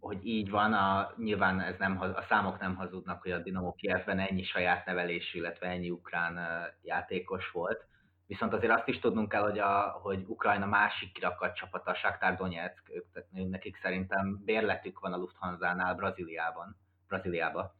[0.00, 4.18] hogy így van, a, nyilván ez nem, a számok nem hazudnak, hogy a Dinamo Kievben
[4.18, 6.38] ennyi saját nevelésű, illetve ennyi ukrán
[6.82, 7.86] játékos volt.
[8.26, 12.34] Viszont azért azt is tudnunk kell, hogy, a, hogy Ukrajna másik kirakat csapata, a Shakhtar
[12.34, 16.76] Donetsk, ők, nekik szerintem bérletük van a Lufthansa-nál Brazíliában,
[17.10, 17.74] Brazíliába,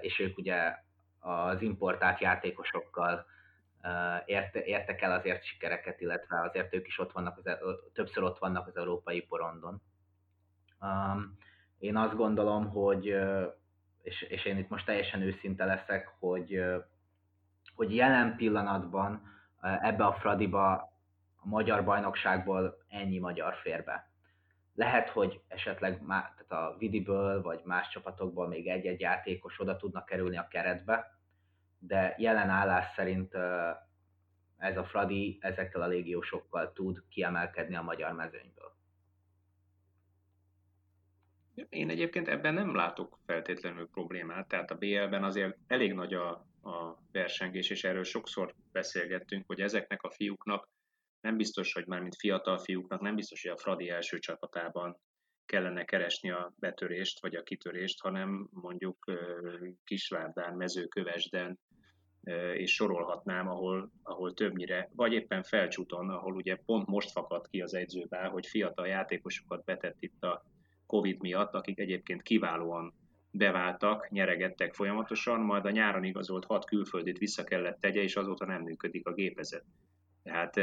[0.00, 0.76] és ők ugye
[1.18, 3.26] az importált játékosokkal
[4.24, 7.58] érte, értek el azért sikereket, illetve azért ők is ott vannak, az,
[7.92, 9.82] többször ott vannak az európai porondon.
[11.78, 13.16] Én azt gondolom, hogy,
[14.02, 16.64] és, és én itt most teljesen őszinte leszek, hogy,
[17.74, 19.22] hogy jelen pillanatban
[19.60, 20.72] ebbe a Fradiba
[21.36, 24.07] a magyar bajnokságból ennyi magyar fér be.
[24.78, 30.04] Lehet, hogy esetleg má, tehát a Vidiből vagy más csapatokból még egy-egy játékos oda tudnak
[30.04, 31.18] kerülni a keretbe,
[31.78, 33.34] de jelen állás szerint
[34.56, 38.72] ez a Fradi ezekkel a légiósokkal tud kiemelkedni a magyar mezőnyből.
[41.68, 46.30] Én egyébként ebben nem látok feltétlenül problémát, tehát a BL-ben azért elég nagy a,
[46.62, 50.68] a versengés, és erről sokszor beszélgettünk, hogy ezeknek a fiúknak
[51.20, 54.96] nem biztos, hogy már mint fiatal fiúknak, nem biztos, hogy a Fradi első csapatában
[55.46, 59.12] kellene keresni a betörést, vagy a kitörést, hanem mondjuk
[59.84, 61.58] Kisvárdán, Mezőkövesden,
[62.54, 67.74] és sorolhatnám, ahol, ahol többnyire, vagy éppen felcsúton, ahol ugye pont most fakadt ki az
[67.74, 70.44] edzőből, hogy fiatal játékosokat betett itt a
[70.86, 72.94] Covid miatt, akik egyébként kiválóan
[73.30, 78.62] beváltak, nyeregettek folyamatosan, majd a nyáron igazolt hat külföldit vissza kellett tegye, és azóta nem
[78.62, 79.64] működik a gépezet.
[80.28, 80.60] Tehát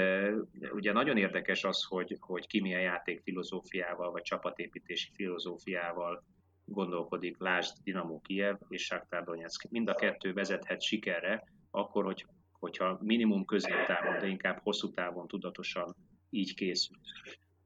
[0.74, 6.24] ugye nagyon érdekes az, hogy, hogy ki milyen játékfilozófiával, vagy csapatépítési filozófiával
[6.66, 9.70] gondolkodik, lásd Dinamo Kiev és Shakhtar Donetsk.
[9.70, 15.96] Mind a kettő vezethet sikerre, akkor, hogy, hogyha minimum középtávon, de inkább hosszú távon tudatosan
[16.30, 16.98] így készül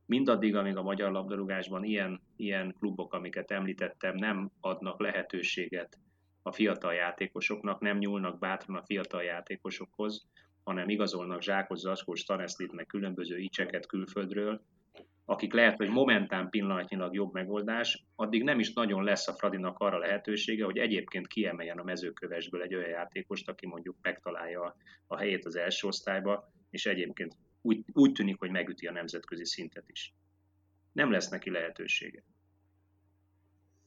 [0.06, 6.00] mindaddig, amíg a magyar labdarúgásban ilyen, ilyen klubok, amiket említettem, nem adnak lehetőséget
[6.42, 10.28] a fiatal játékosoknak, nem nyúlnak bátran a fiatal játékosokhoz,
[10.64, 14.62] hanem igazolnak Zsákos, Zaskós, Taneszlit, különböző icseket külföldről,
[15.30, 19.98] akik lehet, hogy momentán pillanatnyilag jobb megoldás, addig nem is nagyon lesz a Fradinak arra
[19.98, 24.76] lehetősége, hogy egyébként kiemeljen a mezőkövesből egy olyan játékost, aki mondjuk megtalálja
[25.08, 29.90] a helyét az első osztályba, és egyébként úgy, úgy tűnik, hogy megüti a nemzetközi szintet
[29.90, 30.14] is.
[30.92, 32.24] Nem lesz neki lehetősége.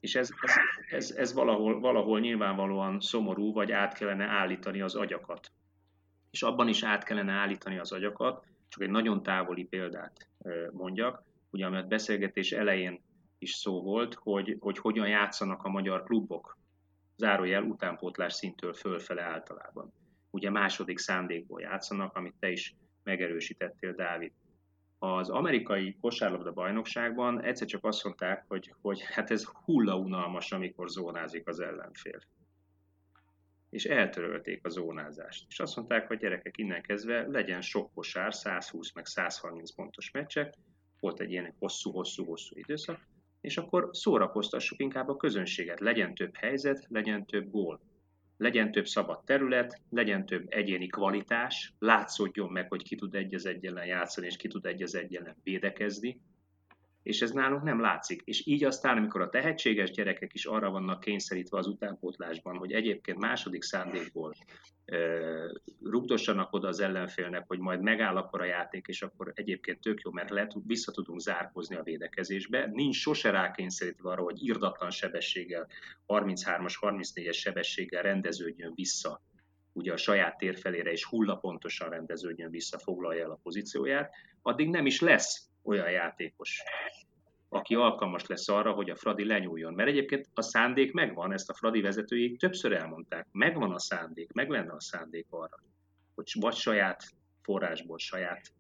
[0.01, 0.55] És ez, ez,
[0.89, 5.53] ez, ez valahol, valahol nyilvánvalóan szomorú, vagy át kellene állítani az agyakat.
[6.33, 10.29] És abban is át kellene állítani az agyakat, csak egy nagyon távoli példát
[10.71, 13.03] mondjak, ugye a beszélgetés elején
[13.38, 16.59] is szó volt, hogy, hogy hogyan játszanak a magyar klubok,
[17.16, 19.92] zárójel utánpótlás szintől fölfele általában.
[20.31, 24.33] Ugye második szándékból játszanak, amit te is megerősítettél, Dávid.
[24.99, 30.88] az amerikai kosárlabda bajnokságban egyszer csak azt mondták, hogy, hogy hát ez hulla unalmas, amikor
[30.88, 32.18] zónázik az ellenfél.
[33.73, 35.45] És eltörölték a zónázást.
[35.49, 40.55] És azt mondták, hogy gyerekek innen kezdve legyen sok kosár, 120 meg 130 pontos meccsek,
[41.01, 43.07] volt egy ilyen hosszú-hosszú-hosszú időszak,
[43.41, 47.81] és akkor szórakoztassuk inkább a közönséget, legyen több helyzet, legyen több gól.
[48.37, 53.47] Legyen több szabad terület, legyen több egyéni kvalitás, látszódjon meg, hogy ki tud egy az
[53.47, 56.21] egy ellen játszani, és ki tud egy az egy ellen védekezni,
[57.03, 58.23] és ez nálunk nem látszik.
[58.25, 63.19] És így aztán, amikor a tehetséges gyerekek is arra vannak kényszerítve az utánpótlásban, hogy egyébként
[63.19, 64.35] második szándékból
[65.83, 70.11] rugdossanak oda az ellenfélnek, hogy majd megáll akkor a játék, és akkor egyébként tök jó,
[70.11, 72.67] mert le, vissza tudunk zárkozni a védekezésbe.
[72.73, 75.67] Nincs sose rákényszerítve arra, hogy irdatlan sebességgel,
[76.07, 79.23] 33-as, 34-es sebességgel rendeződjön vissza
[79.73, 85.01] ugye a saját térfelére és hullapontosan rendeződjön vissza, foglalja el a pozícióját, addig nem is
[85.01, 86.62] lesz olyan játékos,
[87.48, 89.75] aki alkalmas lesz arra, hogy a Fradi lenyúljon.
[89.75, 93.27] Mert egyébként a szándék megvan, ezt a Fradi vezetői többször elmondták.
[93.33, 95.59] Megvan a szándék, meg lenne a szándék arra,
[96.14, 97.05] hogy vagy saját
[97.42, 98.53] forrásból saját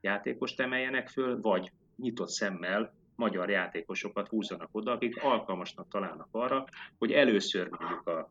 [0.00, 6.64] játékost emeljenek föl, vagy nyitott szemmel magyar játékosokat húzzanak oda, akik alkalmasnak találnak arra,
[6.98, 8.30] hogy először mondjuk a,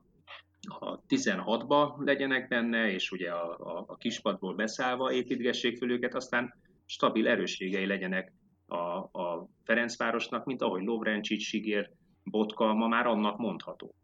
[0.79, 6.53] a 16-ba legyenek benne, és ugye a, a, a kispadból beszállva építgessék föl őket, aztán
[6.86, 8.32] stabil erősségei legyenek
[8.67, 8.76] a,
[9.19, 11.89] a Ferencvárosnak, mint ahogy Lovrencsics, Sigér,
[12.24, 13.95] Botka ma már annak mondható.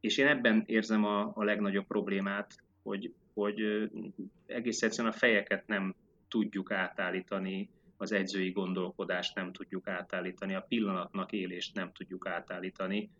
[0.00, 3.60] És én ebben érzem a, a legnagyobb problémát, hogy, hogy
[4.46, 5.94] egész egyszerűen a fejeket nem
[6.28, 13.10] tudjuk átállítani, az edzői gondolkodást nem tudjuk átállítani, a pillanatnak élést nem tudjuk átállítani,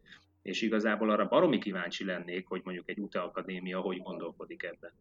[0.43, 4.93] és igazából arra baromi kíváncsi lennék, hogy mondjuk egy UTE Akadémia hogy gondolkodik ebben.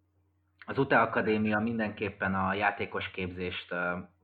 [0.67, 3.73] Az UTE Akadémia mindenképpen a játékos képzést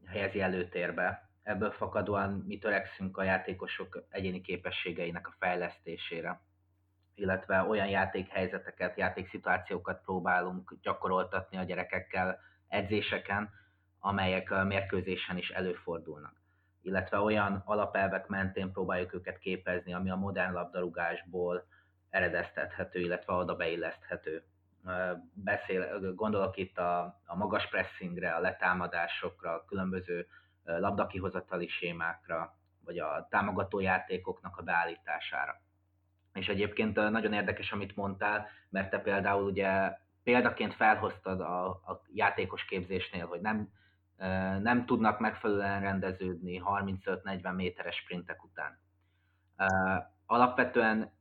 [0.06, 1.30] helyezi előtérbe.
[1.44, 6.42] Ebből fakadóan mi törekszünk a játékosok egyéni képességeinek a fejlesztésére,
[7.16, 13.50] illetve olyan játékhelyzeteket, játékszituációkat próbálunk gyakoroltatni a gyerekekkel edzéseken,
[14.00, 16.34] amelyek a mérkőzésen is előfordulnak.
[16.82, 21.66] Illetve olyan alapelvek mentén próbáljuk őket képezni, ami a modern labdarúgásból
[22.10, 24.44] eredeztethető, illetve oda beilleszthető
[25.34, 30.28] beszél, gondolok itt a, a magas pressingre, a letámadásokra, a különböző
[30.64, 35.62] labdakihozatali sémákra, vagy a támogató játékoknak a beállítására.
[36.34, 42.66] És egyébként nagyon érdekes, amit mondtál, mert te például ugye példaként felhoztad a, a játékos
[42.66, 43.70] képzésnél, hogy nem,
[44.62, 48.80] nem tudnak megfelelően rendeződni 35-40 méteres sprintek után.
[50.26, 51.12] Alapvetően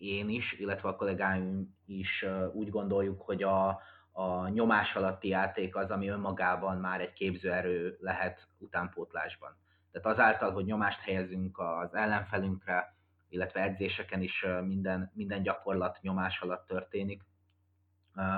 [0.00, 3.80] én is, illetve a kollégáim is úgy gondoljuk, hogy a,
[4.12, 9.56] a nyomás alatti játék az, ami önmagában már egy képzőerő lehet utánpótlásban.
[9.92, 12.94] Tehát azáltal, hogy nyomást helyezünk az ellenfelünkre,
[13.28, 17.22] illetve edzéseken is minden, minden gyakorlat nyomás alatt történik,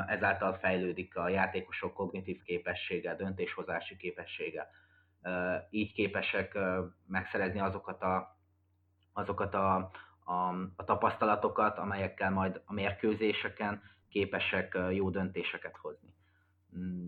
[0.07, 4.70] ezáltal fejlődik a játékosok kognitív képessége, döntéshozási képessége.
[5.70, 6.59] Így képesek
[7.07, 8.37] megszerezni azokat a,
[9.12, 9.90] azokat a,
[10.25, 10.33] a,
[10.77, 16.15] a tapasztalatokat, amelyekkel majd a mérkőzéseken képesek jó döntéseket hozni.
[16.77, 17.05] Mm,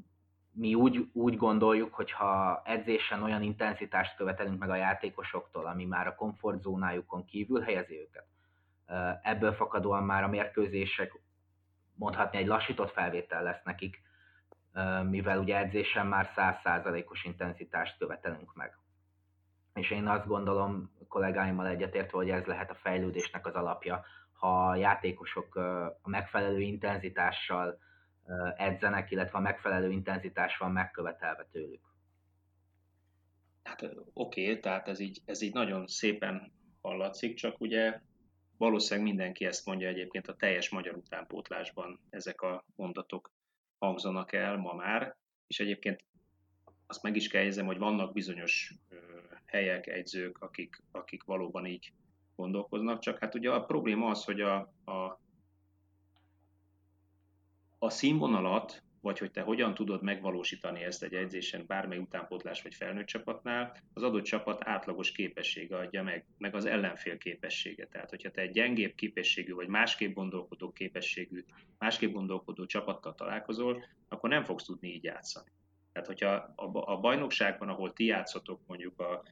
[0.53, 6.07] mi úgy, úgy gondoljuk, hogy ha edzésen olyan intenzitást követelünk meg a játékosoktól, ami már
[6.07, 8.27] a komfortzónájukon kívül helyezi őket,
[9.23, 11.21] ebből fakadóan már a mérkőzések
[11.95, 14.03] mondhatni egy lassított felvétel lesz nekik,
[15.09, 18.79] mivel ugye edzésen már 100%-os intenzitást követelünk meg
[19.75, 24.77] és én azt gondolom kollégáimmal egyetértve, hogy ez lehet a fejlődésnek az alapja, ha a
[24.77, 25.55] játékosok
[26.03, 27.79] a megfelelő intenzitással
[28.57, 31.81] edzenek, illetve a megfelelő intenzitás van megkövetelve tőlük.
[33.63, 38.01] Hát oké, tehát ez így, ez így nagyon szépen hallatszik, csak ugye
[38.57, 43.33] valószínűleg mindenki ezt mondja egyébként a teljes magyar utánpótlásban ezek a mondatok
[43.79, 46.05] hangzanak el ma már, és egyébként
[46.87, 48.75] azt meg is kell hogy vannak bizonyos
[49.55, 51.93] helyek, egyzők, akik, akik valóban így
[52.37, 55.21] gondolkoznak, csak hát ugye a probléma az, hogy a, a,
[57.79, 63.07] a színvonalat, vagy hogy te hogyan tudod megvalósítani ezt egy edzésen, bármely utánpótlás vagy felnőtt
[63.07, 67.87] csapatnál, az adott csapat átlagos képessége adja meg, meg az ellenfél képessége.
[67.87, 71.45] Tehát, hogyha te egy gyengébb képességű, vagy másképp gondolkodó képességű,
[71.79, 75.51] másképp gondolkodó csapattal találkozol, akkor nem fogsz tudni így játszani.
[75.93, 76.55] Tehát, hogyha
[76.85, 79.23] a bajnokságban, ahol ti játszotok mondjuk a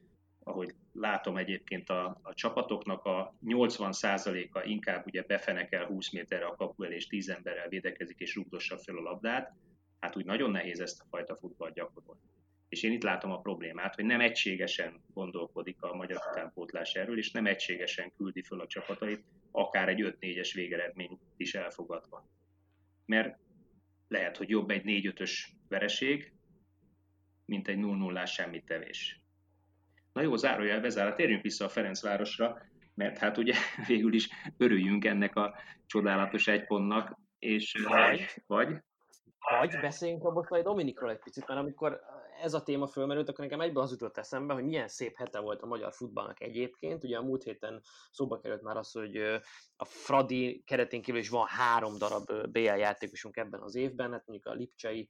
[0.43, 6.83] ahogy látom egyébként a, a csapatoknak a 80%-a inkább ugye befenekel 20 méterre a kapu
[6.83, 9.53] el, és 10 emberrel védekezik, és rugdossa fel a labdát,
[9.99, 12.21] hát úgy nagyon nehéz ezt a fajta futballt gyakorolni.
[12.69, 17.31] És én itt látom a problémát, hogy nem egységesen gondolkodik a magyar utánpótlás erről, és
[17.31, 22.29] nem egységesen küldi föl a csapatait, akár egy 5-4-es végeredmény is elfogadva.
[23.05, 23.37] Mert
[24.07, 26.33] lehet, hogy jobb egy 4-5-ös vereség,
[27.45, 29.22] mint egy 0-0-ás semmit tevés.
[30.13, 32.61] Na jó, zárójel bezárva, térjünk vissza a Ferencvárosra,
[32.95, 33.53] mert hát ugye
[33.87, 35.55] végül is örüljünk ennek a
[35.85, 38.83] csodálatos egy pontnak, és vagy, vagy
[39.49, 42.01] vagy beszéljünk a Boszlai Dominikról egy picit, mert amikor
[42.41, 45.61] ez a téma fölmerült, akkor nekem egyben az jutott eszembe, hogy milyen szép hete volt
[45.61, 47.03] a magyar futballnak egyébként.
[47.03, 49.17] Ugye a múlt héten szóba került már az, hogy
[49.75, 54.53] a Fradi keretén kívül is van három darab BL játékosunk ebben az évben, hát mondjuk
[54.53, 55.09] a Lipcsei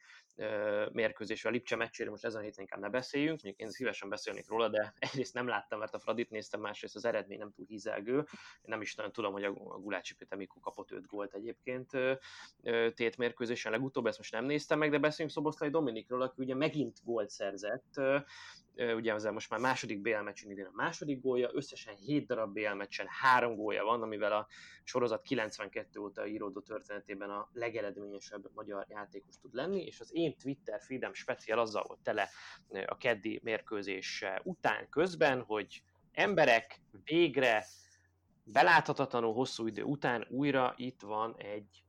[0.91, 4.47] mérkőzésre, a Lipcse meccsére most ezen a héten inkább ne beszéljünk, mondjuk én szívesen beszélnék
[4.47, 8.17] róla, de egyrészt nem láttam, mert a Fradit néztem, másrészt az eredmény nem túl hízelgő.
[8.17, 8.25] Én
[8.61, 11.91] nem is nagyon tudom, hogy a Gulácsi Péter mikor kapott 5 gólt egyébként
[12.93, 16.97] tét mérkőzésen legutóbb, ezt most nem néztem meg, de beszéljünk Szoboszlai Dominikról, aki ugye megint
[17.03, 18.01] gólt szerzett,
[18.75, 22.73] ugye ezzel most már második BL meccsen idén a második gólja, összesen 7 darab BL
[22.73, 24.47] meccsen 3 gólja van, amivel a
[24.83, 30.81] sorozat 92 óta íródó történetében a legeredményesebb magyar játékos tud lenni, és az én Twitter
[30.81, 32.29] feedem speciál azzal volt tele
[32.85, 37.65] a keddi mérkőzés után közben, hogy emberek végre
[38.43, 41.83] beláthatatlanul hosszú idő után újra itt van egy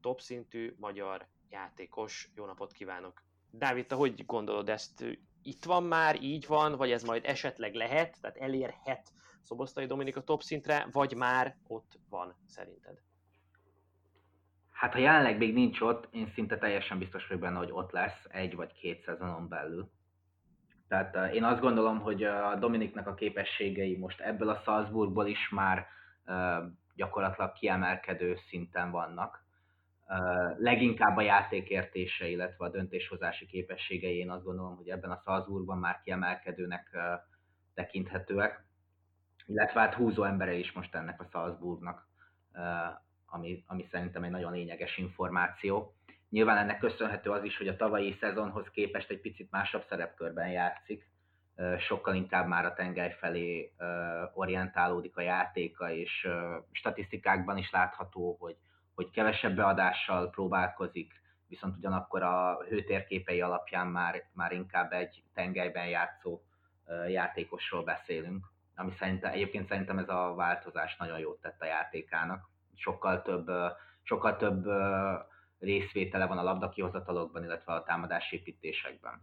[0.00, 2.30] top szintű magyar játékos.
[2.34, 3.22] Jó napot kívánok!
[3.50, 5.04] Dávid, te hogy gondolod ezt?
[5.42, 9.12] Itt van már, így van, vagy ez majd esetleg lehet, tehát elérhet
[9.42, 13.00] Szobosztai Dominika top szintre, vagy már ott van szerinted?
[14.70, 18.26] Hát ha jelenleg még nincs ott, én szinte teljesen biztos vagyok benne, hogy ott lesz
[18.28, 19.90] egy vagy két szezonon belül.
[20.88, 25.48] Tehát uh, én azt gondolom, hogy a Dominiknak a képességei most ebből a Salzburgból is
[25.48, 25.86] már
[26.26, 26.64] uh,
[26.94, 29.41] gyakorlatilag kiemelkedő szinten vannak.
[30.58, 36.00] Leginkább a játékértése, illetve a döntéshozási képességei, én azt gondolom, hogy ebben a Salzburgban már
[36.04, 36.96] kiemelkedőnek
[37.74, 38.64] tekinthetőek
[39.46, 42.06] illetve hát húzó embere is most ennek a Salzburgnak,
[43.26, 45.94] ami, ami szerintem egy nagyon lényeges információ.
[46.28, 51.10] Nyilván ennek köszönhető az is, hogy a tavalyi szezonhoz képest egy picit másabb szerepkörben játszik,
[51.78, 53.72] sokkal inkább már a tengely felé
[54.34, 56.28] orientálódik a játéka, és
[56.72, 58.56] statisztikákban is látható, hogy,
[58.94, 61.12] hogy kevesebb beadással próbálkozik,
[61.48, 66.40] viszont ugyanakkor a hőtérképei alapján már, már inkább egy tengelyben játszó
[67.08, 72.50] játékosról beszélünk ami szerintem, egyébként szerintem ez a változás nagyon jót tett a játékának.
[72.74, 73.50] Sokkal több,
[74.02, 74.66] sokkal több
[75.58, 79.22] részvétele van a labdakihozatalokban, illetve a támadásépítésekben.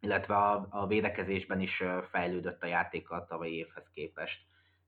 [0.00, 4.46] Illetve a, a védekezésben is fejlődött a játéka a tavalyi évhez képest.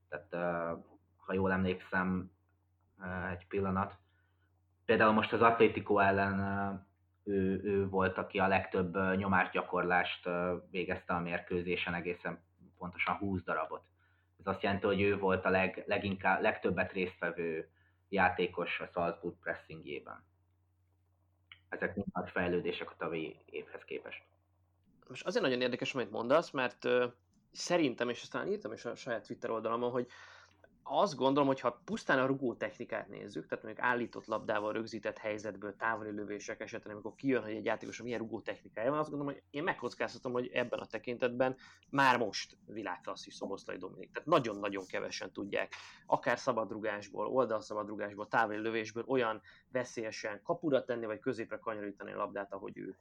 [0.09, 0.65] Tehát
[1.17, 2.31] ha jól emlékszem,
[3.31, 3.99] egy pillanat.
[4.85, 6.41] Például most az Atlético ellen
[7.25, 10.29] ő, ő volt, aki a legtöbb nyomásgyakorlást
[10.71, 12.43] végezte a mérkőzésen egészen
[12.79, 13.83] pontosan 20 darabot.
[14.39, 17.69] Ez azt jelenti, hogy ő volt a leg, leginkább, legtöbbet résztvevő
[18.09, 20.25] játékos a Salzburg pressingjében.
[21.69, 24.23] Ezek mind nagy fejlődések a tavalyi évhez képest.
[25.09, 26.89] Most azért nagyon érdekes, amit mondasz, mert
[27.53, 30.07] szerintem, és aztán írtam is a saját Twitter oldalamon, hogy
[30.83, 35.77] azt gondolom, hogy ha pusztán a rugó technikát nézzük, tehát mondjuk állított labdával rögzített helyzetből
[35.77, 39.43] távoli lövések esetén, amikor kijön, hogy egy játékos milyen rugó technikája van, azt gondolom, hogy
[39.51, 41.57] én megkockáztatom, hogy ebben a tekintetben
[41.91, 44.13] már most világklasszis Szoboszlai Dominik.
[44.13, 45.75] Tehát nagyon-nagyon kevesen tudják,
[46.07, 52.79] akár szabadrugásból, oldalszabadrugásból, távoli lövésből olyan veszélyesen kapura tenni, vagy középre kanyarítani a labdát, ahogy
[52.79, 52.97] ő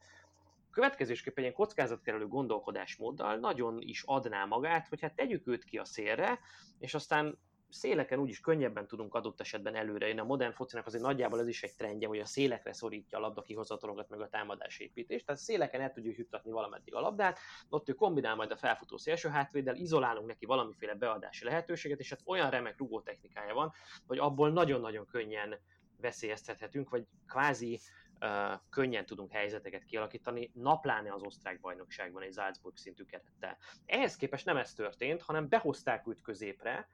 [0.70, 6.38] következésképpen egy kockázatkerülő gondolkodásmóddal nagyon is adná magát, hogy hát tegyük őt ki a szélre,
[6.78, 7.38] és aztán
[7.72, 10.20] széleken úgyis könnyebben tudunk adott esetben előre jönni.
[10.20, 13.42] A modern focinak azért nagyjából ez is egy trendje, hogy a szélekre szorítja a labda
[13.42, 15.26] kihozatalokat, meg a támadásépítést.
[15.26, 19.28] Tehát széleken el tudjuk juttatni valameddig a labdát, ott ő kombinál majd a felfutó szélső
[19.28, 23.72] hátvéddel, izolálunk neki valamiféle beadási lehetőséget, és hát olyan remek rugó technikája van,
[24.06, 25.58] hogy abból nagyon-nagyon könnyen
[26.00, 27.80] veszélyeztethetünk, vagy kvázi
[28.20, 33.58] uh, könnyen tudunk helyzeteket kialakítani, napláne az osztrák bajnokságban egy Salzburg szintű kerettel.
[33.86, 36.88] Ehhez képest nem ez történt, hanem behozták őt középre,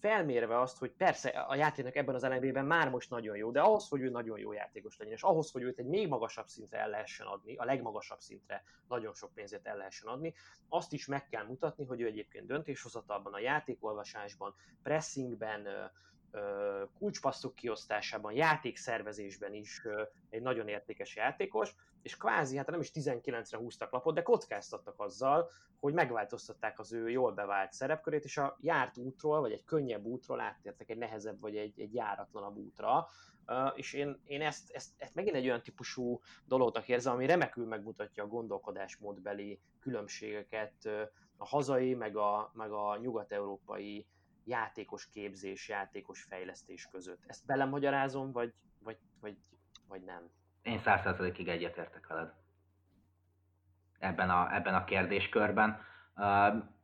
[0.00, 3.88] felmérve azt, hogy persze a játéknak ebben az elemében már most nagyon jó, de ahhoz,
[3.88, 6.88] hogy ő nagyon jó játékos legyen, és ahhoz, hogy őt egy még magasabb szintre el
[6.88, 10.34] lehessen adni, a legmagasabb szintre nagyon sok pénzért el lehessen adni,
[10.68, 15.66] azt is meg kell mutatni, hogy ő egyébként döntéshozatalban, a játékolvasásban, pressingben,
[16.98, 19.82] kulcspasszok kiosztásában, játékszervezésben is
[20.28, 25.50] egy nagyon értékes játékos, és kvázi, hát nem is 19-re húztak lapot, de kockáztattak azzal,
[25.80, 30.40] hogy megváltoztatták az ő jól bevált szerepkörét, és a járt útról, vagy egy könnyebb útról
[30.40, 33.08] áttértek egy nehezebb, vagy egy, egy járatlanabb útra,
[33.74, 38.24] és én, én ezt, ezt, ezt megint egy olyan típusú dolognak érzem, ami remekül megmutatja
[38.24, 40.88] a gondolkodásmódbeli különbségeket
[41.36, 44.06] a hazai, meg a, meg a nyugat-európai
[44.44, 47.20] játékos képzés, játékos fejlesztés között.
[47.26, 49.36] Ezt belemagyarázom, vagy, vagy, vagy,
[49.88, 50.30] vagy nem?
[50.62, 52.32] Én százszerzalékig egyetértek veled
[54.00, 55.80] ebben a, ebben a kérdéskörben.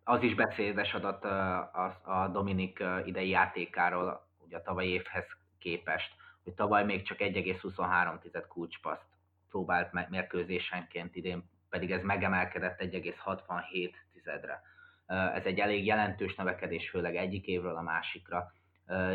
[0.05, 1.25] Az is beszédes adat
[2.05, 5.25] a Dominik idei játékáról, ugye a tavalyi évhez
[5.59, 9.07] képest, hogy tavaly még csak 1,23 kulcspaszt
[9.49, 14.63] próbált mérkőzésenként, idén pedig ez megemelkedett 1,67-re.
[15.07, 18.53] Ez egy elég jelentős növekedés, főleg egyik évről a másikra.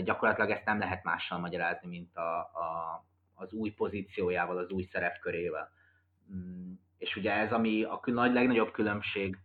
[0.03, 5.71] Gyakorlatilag ezt nem lehet mással magyarázni, mint a, a, az új pozíciójával, az új szerepkörével.
[6.33, 9.37] Mm, és ugye ez, ami a nagy, legnagyobb különbség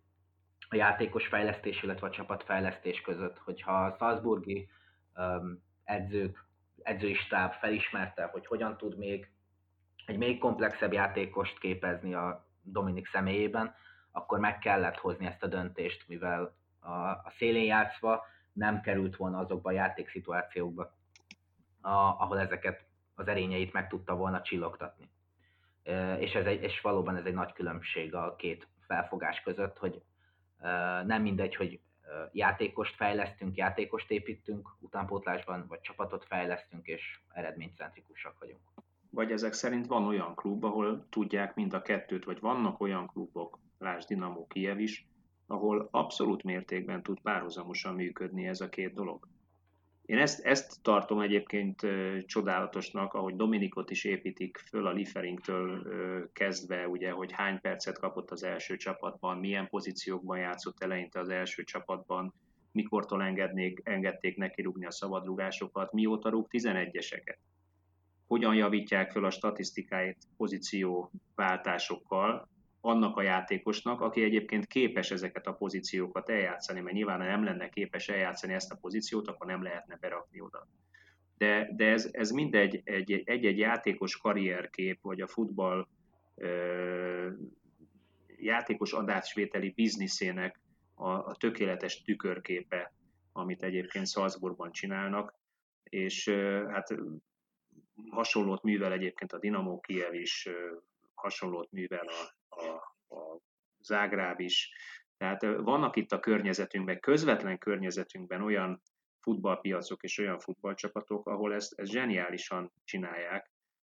[0.69, 4.69] a játékos fejlesztés, illetve a csapatfejlesztés között, hogyha a Salzburgi
[5.85, 6.45] edzők,
[6.83, 9.31] edzői stáb felismerte, hogy hogyan tud még
[10.07, 13.75] egy még komplexebb játékost képezni a Dominik személyében,
[14.17, 19.39] akkor meg kellett hozni ezt a döntést, mivel a, a szélén játszva nem került volna
[19.39, 20.83] azokba a játékszituációkba,
[21.81, 25.11] a, ahol ezeket az erényeit meg tudta volna csillogtatni.
[26.19, 30.03] És, ez egy, és valóban ez egy nagy különbség a két felfogás között, hogy
[31.05, 31.81] nem mindegy, hogy
[32.33, 38.61] játékost fejlesztünk, játékost építünk utánpótlásban, vagy csapatot fejlesztünk, és eredménycentrikusak vagyunk.
[39.11, 43.59] Vagy ezek szerint van olyan klub, ahol tudják mind a kettőt, vagy vannak olyan klubok,
[43.79, 45.07] lásd Dinamo Kiev is,
[45.47, 49.29] ahol abszolút mértékben tud párhuzamosan működni ez a két dolog.
[50.07, 51.87] Én ezt, ezt tartom egyébként
[52.27, 55.83] csodálatosnak, ahogy Dominikot is építik föl a Lieferingtől
[56.33, 61.63] kezdve, ugye, hogy hány percet kapott az első csapatban, milyen pozíciókban játszott eleinte az első
[61.63, 62.35] csapatban,
[62.73, 67.39] mikortól engednék, engedték neki rúgni a szabadrugásokat, mióta rúg 11-eseket.
[68.27, 72.49] Hogyan javítják föl a statisztikáit pozícióváltásokkal,
[72.87, 77.69] annak a játékosnak, aki egyébként képes ezeket a pozíciókat eljátszani, mert nyilván ha nem lenne
[77.69, 80.69] képes eljátszani ezt a pozíciót, akkor nem lehetne berakni oda.
[81.39, 85.89] De, de ez, ez mindegy egy-egy játékos karrierkép, vagy a futball
[86.35, 87.31] ö,
[88.37, 90.61] játékos adásvételi bizniszének
[90.95, 92.93] a, a tökéletes tükörképe,
[93.33, 95.35] amit egyébként Salzburgban csinálnak,
[95.85, 96.95] és ö, hát
[98.11, 100.49] hasonlót művel egyébként a Dinamo Kiev is,
[101.15, 103.41] hasonlót művel a, a, a
[103.79, 104.73] Zágráb is.
[105.17, 108.83] Tehát vannak itt a környezetünkben, közvetlen környezetünkben olyan
[109.21, 113.51] futballpiacok és olyan futballcsapatok, ahol ezt, ezt zseniálisan csinálják.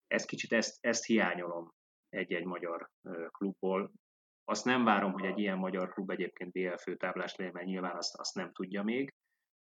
[0.08, 1.74] Ezt kicsit ezt, ezt hiányolom
[2.10, 2.90] egy-egy magyar
[3.28, 3.92] klubból.
[4.44, 8.16] Azt nem várom, hogy egy ilyen magyar klub egyébként BL főtáblás legyen, mert nyilván azt,
[8.16, 9.14] azt nem tudja még,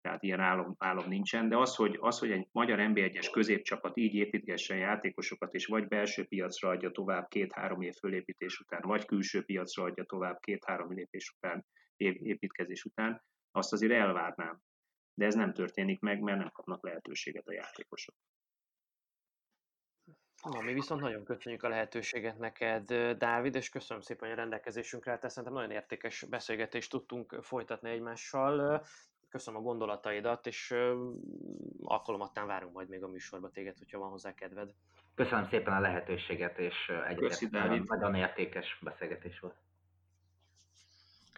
[0.01, 4.15] tehát ilyen álom, álom nincsen, de az hogy, az, hogy egy magyar NB1-es középcsapat így
[4.15, 9.85] építgessen játékosokat, és vagy belső piacra adja tovább két-három év fölépítés után, vagy külső piacra
[9.85, 14.61] adja tovább két-három lépés után, építkezés után, azt azért elvárnám.
[15.15, 18.15] De ez nem történik meg, mert nem kapnak lehetőséget a játékosok.
[20.43, 25.11] Na, mi viszont nagyon köszönjük a lehetőséget neked, Dávid, és köszönöm szépen, hogy a rendelkezésünkre
[25.11, 25.29] állt.
[25.29, 28.85] Szerintem nagyon értékes beszélgetést tudtunk folytatni egymással
[29.31, 30.75] köszönöm a gondolataidat, és
[31.83, 34.71] alkalomattán várunk majd még a műsorba téged, hogyha van hozzá kedved.
[35.15, 39.57] Köszönöm szépen a lehetőséget, és egyébként nagyon értékes beszélgetés volt.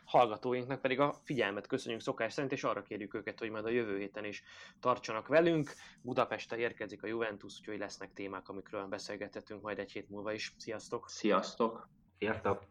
[0.04, 3.98] Hallgatóinknak pedig a figyelmet köszönjük szokás szerint, és arra kérjük őket, hogy majd a jövő
[3.98, 4.42] héten is
[4.80, 5.70] tartsanak velünk.
[6.02, 10.54] Budapestre érkezik a Juventus, úgyhogy lesznek témák, amikről beszélgethetünk majd egy hét múlva is.
[10.58, 11.08] Sziasztok!
[11.08, 11.88] Sziasztok!
[12.18, 12.62] Sziasztok!